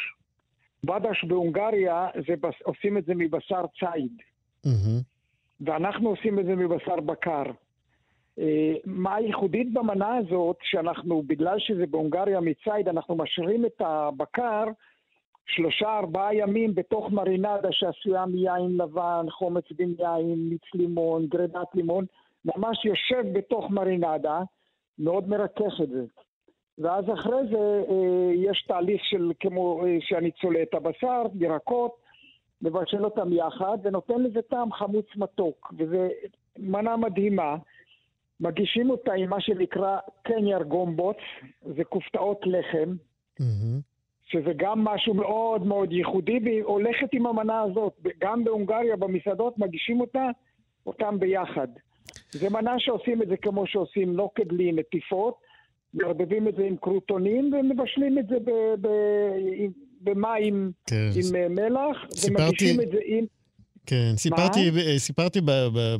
ודש 0.84 1.24
בהונגריה, 1.24 2.08
זה, 2.26 2.34
עושים 2.64 2.98
את 2.98 3.04
זה 3.04 3.12
מבשר 3.14 3.64
ציד. 3.78 4.12
Mm-hmm. 4.66 5.02
ואנחנו 5.60 6.08
עושים 6.08 6.38
את 6.38 6.44
זה 6.44 6.56
מבשר 6.56 7.00
בקר. 7.00 7.42
מה 8.84 9.14
הייחודית 9.14 9.72
במנה 9.72 10.16
הזאת, 10.16 10.56
שאנחנו, 10.62 11.22
בגלל 11.26 11.58
שזה 11.58 11.86
בהונגריה 11.86 12.40
מציד, 12.40 12.88
אנחנו 12.88 13.16
משאירים 13.16 13.66
את 13.66 13.80
הבקר 13.80 14.64
שלושה 15.46 15.98
ארבעה 15.98 16.34
ימים 16.34 16.74
בתוך 16.74 17.10
מרינדה 17.10 17.72
שעשויה 17.72 18.26
מיין 18.26 18.76
לבן, 18.76 19.26
חומץ 19.30 19.64
בן 19.72 19.90
יין, 19.98 20.48
מיץ 20.48 20.74
לימון, 20.74 21.26
גרדת 21.26 21.74
לימון, 21.74 22.04
ממש 22.56 22.84
יושב 22.84 23.32
בתוך 23.32 23.70
מרינדה, 23.70 24.42
מאוד 24.98 25.28
מרכך 25.28 25.80
את 25.82 25.88
זה. 25.88 26.04
ואז 26.78 27.04
אחרי 27.14 27.46
זה 27.50 27.82
אה, 27.90 28.32
יש 28.34 28.64
תהליך 28.68 29.04
של 29.04 29.32
כמו 29.40 29.86
אה, 29.86 29.96
שאני 30.00 30.30
צולה 30.30 30.62
את 30.62 30.74
הבשר, 30.74 31.22
ירקות, 31.34 31.96
מבשל 32.62 33.04
אותם 33.04 33.32
יחד, 33.32 33.78
ונותן 33.82 34.22
לזה 34.22 34.42
טעם 34.42 34.72
חמוץ 34.72 35.06
מתוק, 35.16 35.72
וזו 35.78 36.08
מנה 36.58 36.96
מדהימה. 36.96 37.56
מגישים 38.40 38.90
אותה 38.90 39.12
עם 39.12 39.30
מה 39.30 39.40
שנקרא 39.40 39.98
קניאר 40.22 40.62
גומבוץ, 40.62 41.16
זה 41.76 41.84
כופתאות 41.84 42.40
לחם. 42.46 42.94
Mm-hmm. 43.40 43.88
שזה 44.28 44.52
גם 44.56 44.84
משהו 44.84 45.14
מאוד 45.14 45.66
מאוד 45.66 45.92
ייחודי, 45.92 46.38
והיא 46.44 46.64
הולכת 46.64 47.08
עם 47.12 47.26
המנה 47.26 47.60
הזאת. 47.60 47.92
גם 48.20 48.44
בהונגריה, 48.44 48.96
במסעדות, 48.96 49.58
מגישים 49.58 50.00
אותה, 50.00 50.28
אותם 50.86 51.18
ביחד. 51.18 51.68
זה 52.32 52.50
מנה 52.50 52.74
שעושים 52.78 53.22
את 53.22 53.28
זה 53.28 53.36
כמו 53.36 53.66
שעושים 53.66 54.12
נוקדלי, 54.12 54.72
נטיפות, 54.72 55.34
מערבבים 55.94 56.48
את 56.48 56.54
זה 56.56 56.62
עם 56.62 56.76
קרוטונים 56.76 57.52
ומבשלים 57.54 58.18
את 58.18 58.26
זה 58.28 58.36
במים 60.00 60.72
כן. 60.86 61.10
עם 61.16 61.54
מלח, 61.54 61.96
סיפרתי... 62.14 62.42
ומגישים 62.42 62.80
את 62.80 62.88
זה 62.92 62.98
עם... 63.06 63.24
כן, 63.86 64.12
סיפרתי, 64.16 64.70
מה? 64.70 64.98
סיפרתי 64.98 65.40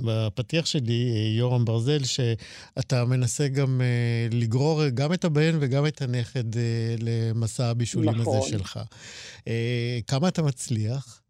בפתיח 0.05 0.66
שלי, 0.66 1.35
יורם 1.39 1.64
ברזל, 1.64 2.05
שאתה 2.05 3.05
מנסה 3.05 3.49
גם 3.49 3.81
אה, 3.81 4.29
לגרור 4.33 4.89
גם 4.95 5.12
את 5.12 5.24
הבן 5.24 5.57
וגם 5.61 5.87
את 5.87 6.03
הנכד 6.03 6.57
אה, 6.57 6.95
למסע 7.01 7.66
הבישולים 7.66 8.11
נכון. 8.11 8.37
הזה 8.37 8.49
שלך. 8.49 8.81
אה, 9.49 9.99
כמה 10.07 10.29
אתה 10.29 10.43
מצליח? 10.43 11.22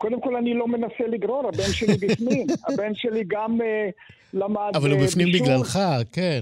קודם 0.00 0.20
כל, 0.20 0.36
אני 0.36 0.54
לא 0.54 0.68
מנסה 0.68 1.06
לגרור, 1.08 1.48
הבן 1.48 1.72
שלי 1.72 1.94
בפנים. 2.08 2.46
הבן 2.68 2.94
שלי 2.94 3.24
גם 3.26 3.58
למד 4.34 4.72
אבל 4.74 4.90
הוא 4.90 5.00
בפנים 5.06 5.26
בישול. 5.26 5.46
בגללך, 5.46 5.78
כן. 6.12 6.40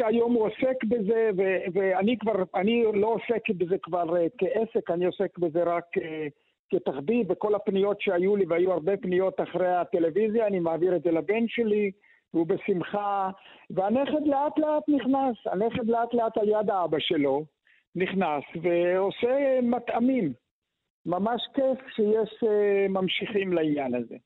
והיום 0.00 0.32
הוא 0.32 0.46
עוסק 0.46 0.84
בזה, 0.84 1.30
ואני 1.74 2.18
כבר, 2.18 2.42
אני 2.54 2.84
לא 2.94 3.06
עוסק 3.06 3.50
בזה 3.50 3.76
כבר 3.82 4.04
כעסק, 4.38 4.90
אני 4.90 5.06
עוסק 5.06 5.38
בזה 5.38 5.62
רק... 5.62 5.84
כתחביב, 6.70 7.28
בכל 7.28 7.54
הפניות 7.54 8.00
שהיו 8.00 8.36
לי, 8.36 8.44
והיו 8.48 8.72
הרבה 8.72 8.96
פניות 8.96 9.40
אחרי 9.40 9.76
הטלוויזיה, 9.76 10.46
אני 10.46 10.58
מעביר 10.60 10.96
את 10.96 11.02
זה 11.02 11.10
לבן 11.10 11.48
שלי, 11.48 11.90
והוא 12.34 12.46
בשמחה, 12.46 13.30
והנכד 13.70 14.26
לאט 14.26 14.58
לאט 14.58 14.82
נכנס, 14.88 15.36
הנכד 15.46 15.86
לאט 15.86 16.14
לאט 16.14 16.38
על 16.38 16.48
יד 16.48 16.70
האבא 16.70 16.98
שלו, 17.00 17.44
נכנס 17.94 18.44
ועושה 18.62 19.60
מטעמים. 19.62 20.32
ממש 21.06 21.42
כיף 21.54 21.78
שיש 21.96 22.48
ממשיכים 22.88 23.52
לעניין 23.52 23.94
הזה. 23.94 24.16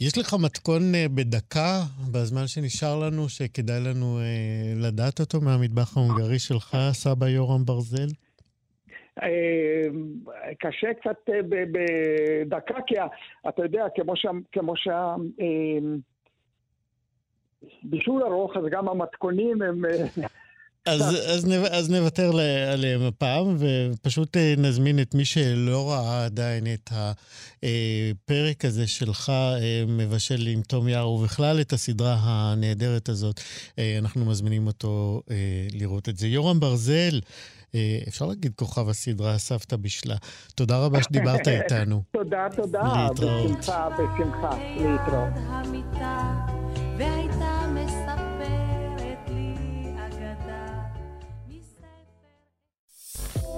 יש 0.00 0.18
לך 0.18 0.34
מתכון 0.44 0.82
בדקה, 1.14 1.80
בזמן 2.12 2.46
שנשאר 2.46 2.98
לנו, 2.98 3.28
שכדאי 3.28 3.80
לנו 3.80 4.18
לדעת 4.76 5.20
אותו 5.20 5.40
מהמטבח 5.40 5.96
ההונגרי 5.96 6.38
שלך, 6.38 6.76
סבא 6.92 7.28
יורם 7.28 7.64
ברזל? 7.64 8.08
אה, 9.22 9.88
קשה 10.58 10.94
קצת 10.94 11.16
אה, 11.28 11.40
בדקה, 11.72 12.74
כי 12.86 12.94
אתה 13.48 13.62
יודע, 13.62 13.84
כמו 14.52 14.76
שה... 14.76 15.14
אה, 15.40 15.78
בישול 17.82 18.22
ארוך, 18.22 18.56
אז 18.56 18.62
גם 18.70 18.88
המתכונים 18.88 19.62
הם... 19.62 19.82
אז, 20.86 21.02
אז, 21.26 21.44
נו, 21.44 21.66
אז 21.70 21.90
נוותר 21.90 22.30
עליהם 22.72 23.02
הפעם, 23.02 23.56
ופשוט 23.58 24.36
נזמין 24.58 25.00
את 25.00 25.14
מי 25.14 25.24
שלא 25.24 25.90
ראה 25.90 26.24
עדיין 26.24 26.66
את 26.74 26.90
הפרק 26.92 28.64
הזה 28.64 28.86
שלך, 28.86 29.32
מבשל 29.88 30.46
עם 30.46 30.62
תום 30.62 30.88
יער, 30.88 31.10
ובכלל 31.10 31.60
את 31.60 31.72
הסדרה 31.72 32.16
הנהדרת 32.20 33.08
הזאת. 33.08 33.40
אנחנו 33.98 34.24
מזמינים 34.24 34.66
אותו 34.66 35.22
לראות 35.72 36.08
את 36.08 36.16
זה. 36.18 36.28
יורם 36.28 36.60
ברזל, 36.60 37.20
אה, 37.74 37.98
אפשר 38.08 38.26
להגיד 38.26 38.52
כוכב 38.56 38.88
הסדרה 38.88 39.34
הסבתא 39.34 39.76
בשלה. 39.76 40.16
תודה 40.54 40.78
רבה 40.78 41.02
שדיברת 41.02 41.48
איתנו. 41.62 42.02
תודה, 42.10 42.46
תודה. 42.56 43.08
להתראות. 43.08 43.50
בשמחה, 43.50 43.88
בשמחה. 43.90 44.58
להתראות. 44.76 45.32